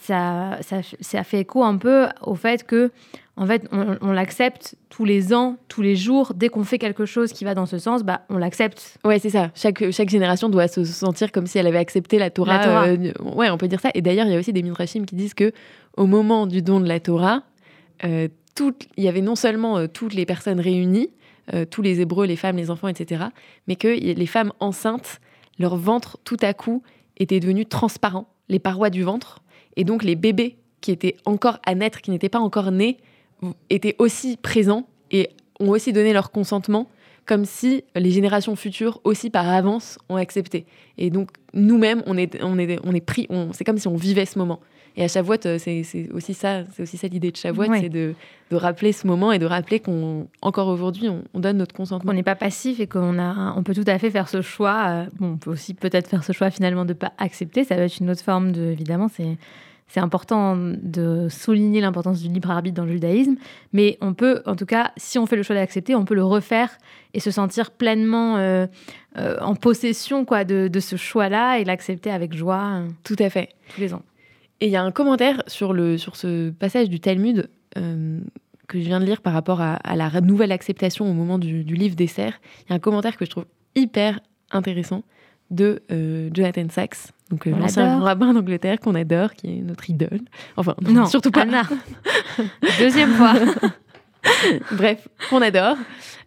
ça, 0.00 0.58
ça, 0.62 1.24
fait 1.24 1.40
écho 1.40 1.62
un 1.62 1.76
peu 1.76 2.08
au 2.22 2.34
fait 2.34 2.64
que, 2.64 2.90
en 3.40 3.46
fait, 3.46 3.66
on, 3.72 4.12
l'accepte 4.12 4.74
tous 4.90 5.06
les 5.06 5.32
ans, 5.32 5.56
tous 5.66 5.80
les 5.80 5.96
jours. 5.96 6.34
Dès 6.36 6.50
qu'on 6.50 6.62
fait 6.62 6.78
quelque 6.78 7.06
chose 7.06 7.32
qui 7.32 7.44
va 7.44 7.54
dans 7.54 7.64
ce 7.64 7.78
sens, 7.78 8.02
bah, 8.02 8.20
on 8.28 8.36
l'accepte. 8.36 8.98
Ouais, 9.02 9.18
c'est 9.18 9.30
ça. 9.30 9.50
Chaque, 9.54 9.90
chaque 9.92 10.10
génération 10.10 10.50
doit 10.50 10.68
se 10.68 10.84
sentir 10.84 11.32
comme 11.32 11.46
si 11.46 11.56
elle 11.56 11.66
avait 11.66 11.78
accepté 11.78 12.18
la 12.18 12.28
Torah. 12.28 12.58
La 12.58 12.64
Torah. 12.64 12.88
Euh, 12.88 13.12
ouais, 13.34 13.48
on 13.48 13.56
peut 13.56 13.66
dire 13.66 13.80
ça. 13.80 13.88
Et 13.94 14.02
d'ailleurs, 14.02 14.26
il 14.26 14.32
y 14.32 14.36
a 14.36 14.38
aussi 14.38 14.52
des 14.52 14.62
midrashim 14.62 15.06
qui 15.06 15.14
disent 15.14 15.32
que 15.32 15.52
au 15.96 16.04
moment 16.04 16.46
du 16.46 16.60
don 16.60 16.80
de 16.80 16.86
la 16.86 17.00
Torah, 17.00 17.44
euh, 18.04 18.28
il 18.98 19.04
y 19.04 19.08
avait 19.08 19.22
non 19.22 19.36
seulement 19.36 19.78
euh, 19.78 19.86
toutes 19.86 20.12
les 20.12 20.26
personnes 20.26 20.60
réunies, 20.60 21.08
tous 21.70 21.80
les 21.80 22.00
Hébreux, 22.00 22.26
les 22.26 22.36
femmes, 22.36 22.58
les 22.58 22.70
enfants, 22.70 22.88
etc., 22.88 23.24
mais 23.66 23.74
que 23.74 23.88
les 23.88 24.26
femmes 24.26 24.52
enceintes, 24.60 25.20
leur 25.58 25.76
ventre, 25.76 26.18
tout 26.24 26.36
à 26.42 26.52
coup, 26.54 26.82
était 27.16 27.40
devenu 27.40 27.66
transparent. 27.66 28.28
Les 28.48 28.60
parois 28.60 28.90
du 28.90 29.02
ventre 29.02 29.40
et 29.76 29.82
donc 29.82 30.04
les 30.04 30.14
bébés 30.14 30.58
qui 30.80 30.92
étaient 30.92 31.16
encore 31.24 31.58
à 31.66 31.74
naître, 31.74 32.02
qui 32.02 32.12
n'étaient 32.12 32.28
pas 32.28 32.38
encore 32.38 32.70
nés, 32.70 32.98
étaient 33.68 33.96
aussi 33.98 34.36
présents 34.36 34.86
et 35.10 35.30
ont 35.60 35.70
aussi 35.70 35.92
donné 35.92 36.12
leur 36.12 36.30
consentement, 36.30 36.88
comme 37.26 37.44
si 37.44 37.84
les 37.94 38.10
générations 38.10 38.56
futures 38.56 39.00
aussi 39.04 39.30
par 39.30 39.48
avance 39.48 39.98
ont 40.08 40.16
accepté. 40.16 40.66
Et 40.98 41.10
donc 41.10 41.30
nous-mêmes, 41.54 42.02
on 42.06 42.16
est, 42.16 42.42
on 42.42 42.58
est, 42.58 42.78
on 42.84 42.94
est 42.94 43.00
pris, 43.00 43.28
c'est 43.52 43.64
comme 43.64 43.78
si 43.78 43.88
on 43.88 43.96
vivait 43.96 44.26
ce 44.26 44.38
moment. 44.38 44.60
Et 44.96 45.04
à 45.04 45.08
Shavuot, 45.08 45.46
euh, 45.46 45.58
c'est 45.58 46.08
aussi 46.12 46.34
ça, 46.34 46.64
c'est 46.72 46.82
aussi 46.82 46.96
ça 46.96 47.06
l'idée 47.06 47.30
de 47.30 47.36
Shavuot, 47.36 47.66
c'est 47.74 47.88
de, 47.88 48.14
de, 48.50 48.56
rappeler 48.56 48.92
ce 48.92 49.06
moment 49.06 49.32
et 49.32 49.38
de 49.38 49.46
rappeler 49.46 49.78
qu'on, 49.80 50.26
encore 50.42 50.68
aujourd'hui, 50.68 51.08
on, 51.08 51.40
donne 51.40 51.58
notre 51.58 51.74
consentement. 51.74 52.10
On 52.10 52.14
n'est 52.14 52.22
pas 52.22 52.34
passif 52.34 52.80
et 52.80 52.86
qu'on 52.86 53.18
a, 53.18 53.54
on 53.56 53.62
peut 53.62 53.74
tout 53.74 53.84
à 53.86 53.98
fait 53.98 54.10
faire 54.10 54.28
ce 54.28 54.42
choix. 54.42 54.86
Euh, 54.88 55.06
bon, 55.18 55.32
on 55.32 55.36
peut 55.36 55.50
aussi 55.50 55.74
peut-être 55.74 56.08
faire 56.08 56.24
ce 56.24 56.32
choix 56.32 56.50
finalement 56.50 56.84
de 56.84 56.90
ne 56.90 56.98
pas 56.98 57.12
accepter. 57.18 57.64
Ça 57.64 57.76
va 57.76 57.82
être 57.82 57.98
une 57.98 58.10
autre 58.10 58.22
forme 58.22 58.52
de, 58.52 58.62
évidemment, 58.62 59.08
c'est 59.08 59.38
c'est 59.90 60.00
important 60.00 60.56
de 60.56 61.28
souligner 61.28 61.80
l'importance 61.80 62.22
du 62.22 62.28
libre 62.28 62.50
arbitre 62.50 62.76
dans 62.76 62.84
le 62.84 62.92
judaïsme, 62.92 63.34
mais 63.72 63.98
on 64.00 64.14
peut, 64.14 64.40
en 64.46 64.54
tout 64.54 64.64
cas, 64.64 64.92
si 64.96 65.18
on 65.18 65.26
fait 65.26 65.34
le 65.34 65.42
choix 65.42 65.56
d'accepter, 65.56 65.96
on 65.96 66.04
peut 66.04 66.14
le 66.14 66.24
refaire 66.24 66.70
et 67.12 67.18
se 67.18 67.32
sentir 67.32 67.72
pleinement 67.72 68.36
euh, 68.36 68.66
en 69.16 69.56
possession 69.56 70.24
quoi, 70.24 70.44
de, 70.44 70.68
de 70.68 70.80
ce 70.80 70.94
choix-là 70.94 71.58
et 71.58 71.64
l'accepter 71.64 72.12
avec 72.12 72.34
joie. 72.34 72.82
Tout 73.02 73.16
à 73.18 73.28
fait. 73.30 73.48
Tous 73.74 73.80
les 73.80 73.92
ans. 73.92 74.02
Et 74.60 74.66
il 74.66 74.72
y 74.72 74.76
a 74.76 74.82
un 74.82 74.92
commentaire 74.92 75.42
sur, 75.48 75.72
le, 75.72 75.98
sur 75.98 76.14
ce 76.16 76.50
passage 76.50 76.88
du 76.88 77.00
Talmud 77.00 77.48
euh, 77.76 78.20
que 78.68 78.78
je 78.78 78.84
viens 78.84 79.00
de 79.00 79.06
lire 79.06 79.22
par 79.22 79.32
rapport 79.32 79.60
à, 79.60 79.78
la 79.96 80.20
nouvelle 80.20 80.52
acceptation 80.52 81.10
au 81.10 81.14
moment 81.14 81.38
du, 81.38 81.64
livre 81.64 81.96
des 81.96 82.06
serres. 82.06 82.40
Il 82.60 82.70
y 82.70 82.72
a 82.72 82.76
un 82.76 82.78
commentaire 82.78 83.16
que 83.16 83.24
je 83.24 83.30
trouve 83.30 83.46
hyper 83.74 84.20
intéressant 84.52 85.02
de 85.50 85.82
Jonathan 86.32 86.66
Sachs, 86.70 87.12
donc 87.30 87.46
l'ancien 87.46 88.00
rabbin 88.00 88.32
d'Angleterre 88.34 88.78
qu'on 88.80 88.94
adore, 88.94 89.34
qui 89.34 89.58
est 89.58 89.62
notre 89.62 89.88
idole. 89.90 90.20
Enfin, 90.56 90.74
non, 90.82 91.06
surtout 91.06 91.30
pas. 91.30 91.42
Anna. 91.42 91.62
Deuxième 92.78 93.10
fois. 93.10 93.34
Bref, 94.72 95.08
qu'on 95.28 95.42
adore. 95.42 95.76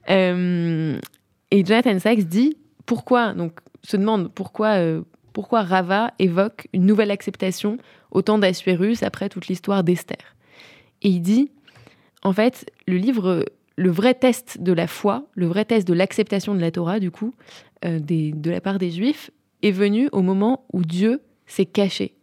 et 0.08 1.66
Jonathan 1.66 2.00
Sachs 2.00 2.24
dit 2.24 2.58
pourquoi, 2.86 3.34
donc 3.34 3.60
se 3.84 3.98
demande 3.98 4.32
pourquoi, 4.32 4.78
pourquoi 5.32 5.64
Rava 5.64 6.12
évoque 6.20 6.68
une 6.74 6.86
nouvelle 6.86 7.12
acceptation 7.12 7.78
au 8.12 8.22
temps 8.22 8.38
d'Assuérus 8.38 9.04
après 9.04 9.30
toute 9.30 9.48
l'histoire 9.48 9.84
d'Esther. 9.84 10.36
Et 11.02 11.10
il 11.10 11.22
dit, 11.22 11.52
en 12.24 12.32
fait, 12.32 12.72
le 12.88 12.98
livre, 12.98 13.46
le 13.76 13.90
vrai 13.90 14.14
test 14.14 14.62
de 14.62 14.74
la 14.74 14.88
foi, 14.88 15.28
le 15.34 15.48
vrai 15.48 15.66
test 15.66 15.88
de 15.88 15.94
l'acceptation 15.94 16.56
de 16.56 16.60
la 16.60 16.72
Torah, 16.72 17.00
du 17.00 17.12
coup, 17.12 17.34
euh, 17.86 18.00
de 18.00 18.50
la 18.50 18.62
part 18.62 18.80
des 18.80 18.92
Juifs, 18.92 19.32
est 19.62 19.72
venu 19.72 20.10
au 20.12 20.22
moment 20.22 20.66
où 20.74 20.84
Dieu 20.84 21.22
s'est 21.46 21.66
caché. 21.66 22.16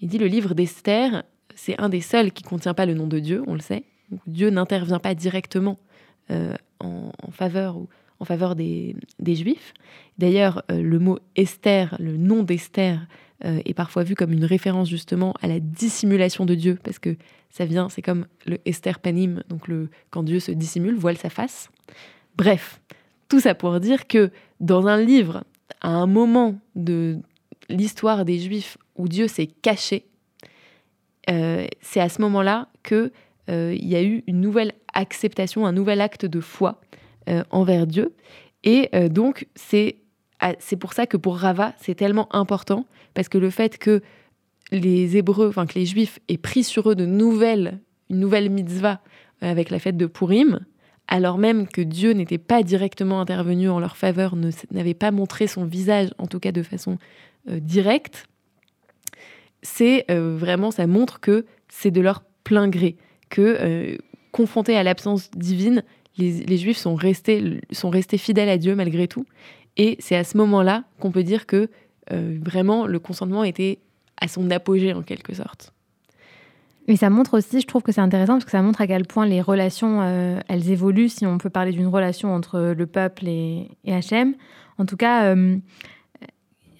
Il 0.00 0.08
dit, 0.08 0.18
le 0.18 0.26
livre 0.26 0.54
d'Esther, 0.54 1.24
c'est 1.54 1.78
un 1.80 1.88
des 1.88 2.00
seuls 2.00 2.32
qui 2.32 2.44
ne 2.44 2.48
contient 2.48 2.74
pas 2.74 2.86
le 2.86 2.94
nom 2.94 3.06
de 3.06 3.18
Dieu, 3.18 3.42
on 3.46 3.54
le 3.54 3.60
sait. 3.60 3.84
Dieu 4.26 4.50
n'intervient 4.50 5.00
pas 5.00 5.14
directement 5.14 5.78
euh, 6.30 6.54
en, 6.80 7.10
faveur 7.30 7.76
ou 7.76 7.88
en 8.20 8.24
faveur 8.24 8.54
des, 8.56 8.94
Juifs. 9.26 9.74
D'ailleurs, 10.18 10.62
euh, 10.70 10.82
le 10.82 10.98
mot 10.98 11.18
Esther, 11.36 11.96
le 11.98 12.16
nom 12.16 12.42
d'Esther, 12.42 13.06
euh, 13.44 13.60
est 13.64 13.74
parfois 13.74 14.02
vu 14.02 14.14
comme 14.14 14.32
une 14.32 14.44
référence 14.44 14.88
justement 14.88 15.34
à 15.42 15.46
la 15.46 15.60
dissimulation 15.60 16.44
de 16.44 16.54
Dieu, 16.54 16.78
parce 16.82 16.98
que 16.98 17.16
ça 17.50 17.64
vient, 17.64 17.88
c'est 17.88 18.02
comme 18.02 18.26
le 18.46 18.58
Esther 18.64 18.98
panim, 18.98 19.42
donc 19.48 19.68
le, 19.68 19.90
quand 20.10 20.22
Dieu 20.22 20.40
se 20.40 20.52
dissimule, 20.52 20.96
voile 20.96 21.16
sa 21.16 21.30
face. 21.30 21.70
Bref, 22.36 22.80
tout 23.28 23.40
ça 23.40 23.54
pour 23.54 23.78
dire 23.80 24.06
que 24.06 24.30
dans 24.60 24.86
un 24.86 25.00
livre, 25.00 25.44
à 25.80 25.90
un 25.90 26.06
moment 26.06 26.58
de 26.74 27.18
l'histoire 27.68 28.24
des 28.24 28.38
Juifs 28.38 28.78
où 28.96 29.08
Dieu 29.08 29.28
s'est 29.28 29.46
caché, 29.46 30.06
euh, 31.30 31.66
c'est 31.80 32.00
à 32.00 32.08
ce 32.08 32.20
moment-là 32.22 32.68
que 32.82 33.12
il 33.50 33.88
y 33.88 33.96
a 33.96 34.02
eu 34.02 34.24
une 34.26 34.42
nouvelle 34.42 34.74
acceptation, 34.92 35.64
un 35.64 35.72
nouvel 35.72 36.02
acte 36.02 36.26
de 36.26 36.40
foi 36.40 36.78
euh, 37.28 37.44
envers 37.50 37.86
Dieu. 37.86 38.14
Et 38.64 38.88
euh, 38.94 39.08
donc, 39.08 39.46
c'est 39.54 39.96
c'est 40.60 40.76
pour 40.76 40.92
ça 40.92 41.06
que 41.08 41.16
pour 41.16 41.36
Rava, 41.36 41.74
c'est 41.80 41.96
tellement 41.96 42.32
important, 42.32 42.86
parce 43.14 43.28
que 43.28 43.38
le 43.38 43.50
fait 43.50 43.78
que 43.78 44.02
les 44.70 45.16
Hébreux, 45.16 45.48
enfin 45.48 45.66
que 45.66 45.78
les 45.78 45.86
Juifs 45.86 46.18
aient 46.28 46.38
pris 46.38 46.64
sur 46.64 46.90
eux 46.90 46.94
de 46.94 47.06
nouvelles, 47.06 47.80
une 48.10 48.20
nouvelle 48.20 48.50
mitzvah 48.50 49.00
euh, 49.42 49.50
avec 49.50 49.70
la 49.70 49.78
fête 49.78 49.96
de 49.96 50.06
Purim, 50.06 50.60
alors 51.06 51.38
même 51.38 51.66
que 51.66 51.80
Dieu 51.80 52.12
n'était 52.12 52.38
pas 52.38 52.62
directement 52.62 53.20
intervenu 53.20 53.70
en 53.70 53.80
leur 53.80 53.96
faveur, 53.96 54.36
n'avait 54.70 54.94
pas 54.94 55.10
montré 55.10 55.46
son 55.46 55.64
visage, 55.64 56.10
en 56.18 56.26
tout 56.26 56.38
cas 56.38 56.52
de 56.52 56.62
façon 56.62 56.98
directe, 57.46 58.26
c'est 59.62 60.04
vraiment, 60.10 60.70
ça 60.70 60.86
montre 60.86 61.18
que 61.18 61.46
c'est 61.70 61.90
de 61.90 62.02
leur 62.02 62.24
plein 62.44 62.68
gré, 62.68 62.98
que 63.30 63.96
confrontés 64.32 64.76
à 64.76 64.82
l'absence 64.82 65.30
divine, 65.30 65.82
les, 66.18 66.56
Juifs 66.56 66.78
sont 66.78 66.94
restés, 66.94 67.60
sont 67.70 67.90
restés 67.90 68.18
fidèles 68.18 68.48
à 68.48 68.58
Dieu 68.58 68.74
malgré 68.74 69.08
tout. 69.08 69.24
Et 69.76 69.96
c'est 70.00 70.16
à 70.16 70.24
ce 70.24 70.36
moment-là 70.36 70.84
qu'on 70.98 71.12
peut 71.12 71.22
dire 71.22 71.46
que 71.46 71.56
euh, 71.56 71.66
vraiment 72.10 72.86
le 72.86 72.98
consentement 72.98 73.44
était 73.44 73.78
à 74.20 74.28
son 74.28 74.50
apogée 74.50 74.92
en 74.92 75.02
quelque 75.02 75.34
sorte. 75.34 75.72
Et 76.88 76.96
ça 76.96 77.10
montre 77.10 77.36
aussi, 77.36 77.60
je 77.60 77.66
trouve 77.66 77.82
que 77.82 77.92
c'est 77.92 78.00
intéressant 78.00 78.34
parce 78.34 78.46
que 78.46 78.50
ça 78.50 78.62
montre 78.62 78.80
à 78.80 78.86
quel 78.86 79.04
point 79.04 79.26
les 79.26 79.42
relations, 79.42 80.00
euh, 80.00 80.40
elles 80.48 80.70
évoluent, 80.70 81.10
si 81.10 81.26
on 81.26 81.36
peut 81.36 81.50
parler 81.50 81.72
d'une 81.72 81.86
relation 81.86 82.34
entre 82.34 82.74
le 82.76 82.86
peuple 82.86 83.28
et, 83.28 83.70
et 83.84 83.94
Hachem. 83.94 84.34
En 84.78 84.86
tout 84.86 84.96
cas, 84.96 85.24
euh, 85.24 85.58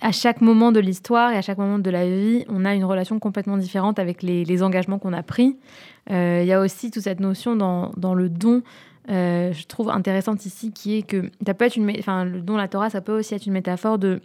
à 0.00 0.10
chaque 0.10 0.40
moment 0.40 0.72
de 0.72 0.80
l'histoire 0.80 1.32
et 1.32 1.36
à 1.36 1.42
chaque 1.42 1.58
moment 1.58 1.78
de 1.78 1.90
la 1.90 2.06
vie, 2.08 2.46
on 2.48 2.64
a 2.64 2.74
une 2.74 2.84
relation 2.84 3.18
complètement 3.18 3.58
différente 3.58 3.98
avec 3.98 4.22
les, 4.22 4.62
engagements 4.62 4.98
qu'on 4.98 5.12
a 5.12 5.22
pris. 5.22 5.58
Il 6.08 6.44
y 6.44 6.52
a 6.52 6.60
aussi 6.60 6.90
toute 6.90 7.02
cette 7.02 7.20
notion 7.20 7.54
dans, 7.54 7.92
dans 7.98 8.14
le 8.14 8.30
don 8.30 8.62
euh, 9.10 9.52
je 9.52 9.66
trouve 9.66 9.88
intéressante 9.88 10.44
ici, 10.44 10.72
qui 10.72 10.98
est 10.98 11.02
que 11.02 11.30
ça 11.46 11.54
peut 11.54 11.64
être 11.64 11.76
une, 11.76 11.90
enfin, 11.98 12.24
le 12.24 12.40
don 12.40 12.56
la 12.56 12.68
Torah, 12.68 12.90
ça 12.90 13.00
peut 13.00 13.18
aussi 13.18 13.34
être 13.34 13.46
une 13.46 13.54
métaphore 13.54 13.98
de 13.98 14.20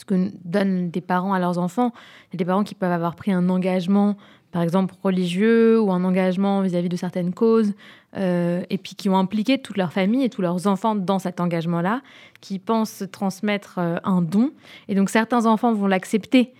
ce 0.00 0.04
que 0.06 0.30
donnent 0.44 0.90
des 0.90 1.00
parents 1.00 1.34
à 1.34 1.38
leurs 1.38 1.58
enfants. 1.58 1.92
Il 2.28 2.34
y 2.34 2.36
a 2.36 2.38
des 2.38 2.44
parents 2.44 2.64
qui 2.64 2.74
peuvent 2.74 2.90
avoir 2.90 3.14
pris 3.14 3.32
un 3.32 3.48
engagement, 3.50 4.16
par 4.50 4.62
exemple 4.62 4.94
religieux, 5.02 5.80
ou 5.80 5.92
un 5.92 6.04
engagement 6.04 6.62
vis-à-vis 6.62 6.88
de 6.88 6.96
certaines 6.96 7.34
causes, 7.34 7.74
euh, 8.16 8.62
et 8.70 8.78
puis 8.78 8.94
qui 8.94 9.08
ont 9.08 9.16
impliqué 9.16 9.58
toute 9.58 9.76
leur 9.76 9.92
famille 9.92 10.24
et 10.24 10.30
tous 10.30 10.42
leurs 10.42 10.66
enfants 10.66 10.94
dans 10.94 11.18
cet 11.18 11.38
engagement-là, 11.38 12.00
qui 12.40 12.58
pensent 12.58 13.04
transmettre 13.12 13.76
euh, 13.78 13.96
un 14.02 14.22
don. 14.22 14.52
Et 14.88 14.94
donc 14.94 15.10
certains 15.10 15.44
enfants 15.44 15.74
vont 15.74 15.86
l'accepter 15.86 16.54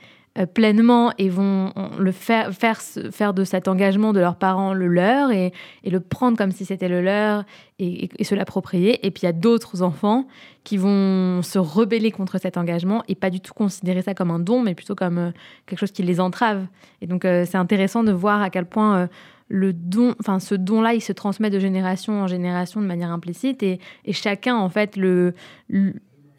pleinement 0.54 1.12
et 1.18 1.28
vont 1.28 1.72
le 1.98 2.12
faire, 2.12 2.52
faire, 2.52 2.80
faire 2.80 3.34
de 3.34 3.44
cet 3.44 3.66
engagement 3.66 4.12
de 4.12 4.20
leurs 4.20 4.36
parents 4.36 4.72
le 4.72 4.86
leur 4.86 5.32
et, 5.32 5.52
le 5.84 6.00
prendre 6.00 6.38
comme 6.38 6.52
si 6.52 6.64
c'était 6.64 6.88
le 6.88 7.02
leur 7.02 7.44
et, 7.78 8.08
se 8.22 8.34
l'approprier. 8.34 9.04
Et 9.04 9.10
puis 9.10 9.22
il 9.22 9.26
y 9.26 9.28
a 9.28 9.32
d'autres 9.32 9.82
enfants 9.82 10.26
qui 10.62 10.76
vont 10.76 11.42
se 11.42 11.58
rebeller 11.58 12.12
contre 12.12 12.38
cet 12.38 12.56
engagement 12.56 13.02
et 13.08 13.14
pas 13.14 13.30
du 13.30 13.40
tout 13.40 13.52
considérer 13.52 14.02
ça 14.02 14.14
comme 14.14 14.30
un 14.30 14.38
don, 14.38 14.62
mais 14.62 14.74
plutôt 14.74 14.94
comme 14.94 15.18
euh, 15.18 15.30
quelque 15.66 15.80
chose 15.80 15.92
qui 15.92 16.02
les 16.02 16.20
entrave. 16.20 16.66
Et 17.00 17.06
donc 17.06 17.24
euh, 17.24 17.44
c'est 17.44 17.58
intéressant 17.58 18.04
de 18.04 18.12
voir 18.12 18.40
à 18.40 18.50
quel 18.50 18.66
point 18.66 19.08
le 19.48 19.72
don, 19.72 20.14
enfin 20.20 20.38
ce 20.38 20.54
don-là, 20.54 20.94
il 20.94 21.00
se 21.00 21.12
transmet 21.12 21.50
de 21.50 21.58
génération 21.58 22.22
en 22.22 22.28
génération 22.28 22.80
de 22.80 22.86
manière 22.86 23.10
implicite 23.10 23.64
et, 23.64 23.80
et 24.04 24.12
chacun 24.12 24.56
en 24.56 24.68
fait 24.68 24.96
le 24.96 25.34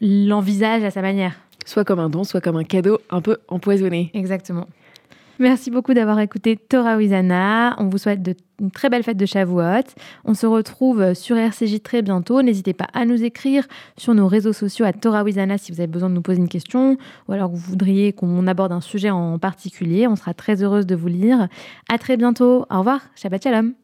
l'envisage 0.00 0.82
à 0.82 0.90
sa 0.90 1.00
manière 1.00 1.41
soit 1.64 1.84
comme 1.84 2.00
un 2.00 2.08
don, 2.08 2.24
soit 2.24 2.40
comme 2.40 2.56
un 2.56 2.64
cadeau 2.64 2.98
un 3.10 3.20
peu 3.20 3.38
empoisonné. 3.48 4.10
Exactement. 4.14 4.66
Merci 5.38 5.70
beaucoup 5.70 5.94
d'avoir 5.94 6.20
écouté 6.20 6.56
Torah 6.56 6.96
Wizana. 6.96 7.74
On 7.78 7.88
vous 7.88 7.98
souhaite 7.98 8.22
de, 8.22 8.36
une 8.60 8.70
très 8.70 8.88
belle 8.90 9.02
fête 9.02 9.16
de 9.16 9.26
Shavuot. 9.26 9.82
On 10.24 10.34
se 10.34 10.46
retrouve 10.46 11.14
sur 11.14 11.36
RCJ 11.36 11.82
très 11.82 12.00
bientôt. 12.02 12.42
N'hésitez 12.42 12.74
pas 12.74 12.86
à 12.92 13.04
nous 13.06 13.24
écrire 13.24 13.66
sur 13.96 14.14
nos 14.14 14.28
réseaux 14.28 14.52
sociaux 14.52 14.84
à 14.84 14.92
Torah 14.92 15.24
Wizana 15.24 15.58
si 15.58 15.72
vous 15.72 15.80
avez 15.80 15.88
besoin 15.88 16.10
de 16.10 16.14
nous 16.14 16.22
poser 16.22 16.38
une 16.38 16.48
question 16.48 16.96
ou 17.28 17.32
alors 17.32 17.50
que 17.50 17.56
vous 17.56 17.70
voudriez 17.70 18.12
qu'on 18.12 18.46
aborde 18.46 18.70
un 18.70 18.80
sujet 18.80 19.10
en 19.10 19.38
particulier. 19.40 20.06
On 20.06 20.14
sera 20.14 20.32
très 20.32 20.62
heureuse 20.62 20.86
de 20.86 20.94
vous 20.94 21.08
lire. 21.08 21.48
À 21.92 21.98
très 21.98 22.16
bientôt. 22.16 22.66
Au 22.70 22.78
revoir. 22.78 23.00
Shabbat 23.16 23.42
Shalom. 23.42 23.81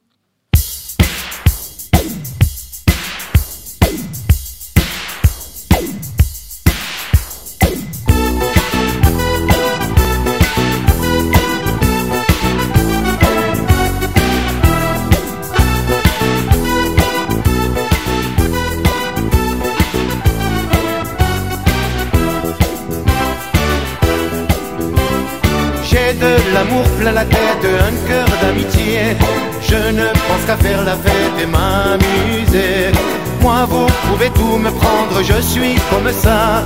La 27.13 27.25
tête, 27.25 27.65
un 27.65 28.09
cœur 28.09 28.27
d'amitié. 28.43 29.17
Je 29.63 29.77
ne 29.99 30.07
pense 30.27 30.43
qu'à 30.47 30.57
faire 30.57 30.85
la 30.85 30.97
fête 30.97 31.37
et 31.43 31.47
m'amuser. 31.47 32.93
Moi, 33.41 33.67
vous 33.69 33.87
pouvez 34.07 34.31
tout 34.31 34.57
me 34.59 34.71
prendre, 34.71 35.23
je 35.23 35.41
suis 35.43 35.75
comme 35.91 36.11
ça. 36.13 36.65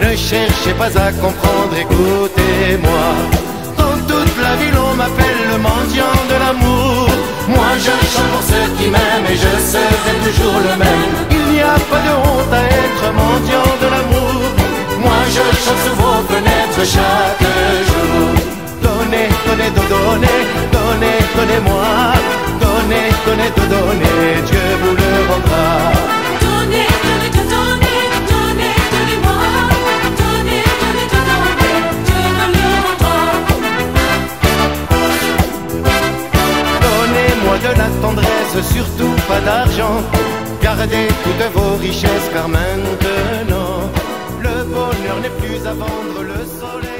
Ne 0.00 0.16
cherchez 0.16 0.74
pas 0.78 0.92
à 0.98 1.12
comprendre, 1.12 1.74
écoutez-moi. 1.78 3.04
Dans 3.76 3.98
toute 4.06 4.36
la 4.42 4.54
ville, 4.56 4.78
on 4.90 4.94
m'appelle 4.94 5.42
le 5.52 5.58
mendiant 5.58 6.18
de 6.30 6.36
l'amour. 6.42 7.08
Moi, 7.48 7.70
je 7.78 7.94
chante 8.12 8.30
pour 8.32 8.42
ceux 8.42 8.68
qui 8.78 8.88
m'aiment 8.88 9.28
et 9.32 9.36
je 9.36 9.52
serai 9.72 10.14
toujours 10.24 10.58
le 10.68 10.74
même. 10.84 11.12
Il 11.30 11.54
n'y 11.54 11.60
a 11.60 11.78
pas 11.90 12.02
de 12.06 12.14
honte 12.24 12.52
à 12.52 12.62
être 12.82 13.06
mendiant 13.12 13.72
de 13.82 13.88
l'amour. 13.94 14.42
Moi, 15.00 15.20
je 15.28 15.44
chante 15.64 15.80
sous 15.84 15.96
vos 15.96 16.22
fenêtres 16.28 16.84
chaque. 16.94 17.41
Donnez, 19.52 19.70
donnez, 19.70 19.90
donnez, 19.90 20.38
donnez, 20.72 21.18
donnez-moi. 21.36 21.84
Donnez, 22.58 23.08
donnez, 23.26 23.50
donnez, 23.68 24.40
Dieu 24.46 24.66
vous 24.80 24.94
le 24.96 25.10
rendra. 25.28 25.66
Donnez, 26.40 26.88
donnez, 27.04 27.30
donnez, 27.52 28.00
donnez, 28.30 28.74
donnez-moi. 28.94 29.40
Donnez, 30.20 30.64
donnez, 30.80 31.06
donnez, 31.12 31.76
Dieu 32.06 32.22
me 32.38 32.46
le 32.56 32.66
rendra. 32.86 33.18
Donnez-moi 36.86 37.56
de 37.58 37.72
la 37.76 37.88
tendresse, 38.00 38.56
surtout 38.72 39.16
pas 39.28 39.40
d'argent. 39.40 39.98
Gardez 40.62 41.08
toutes 41.24 41.46
vos 41.52 41.74
richesses 41.76 42.28
car 42.32 42.48
maintenant 42.48 43.90
le 44.40 44.64
bonheur 44.64 45.18
n'est 45.20 45.36
plus 45.40 45.60
à 45.66 45.74
vendre, 45.74 46.22
le 46.22 46.40
soleil 46.58 46.91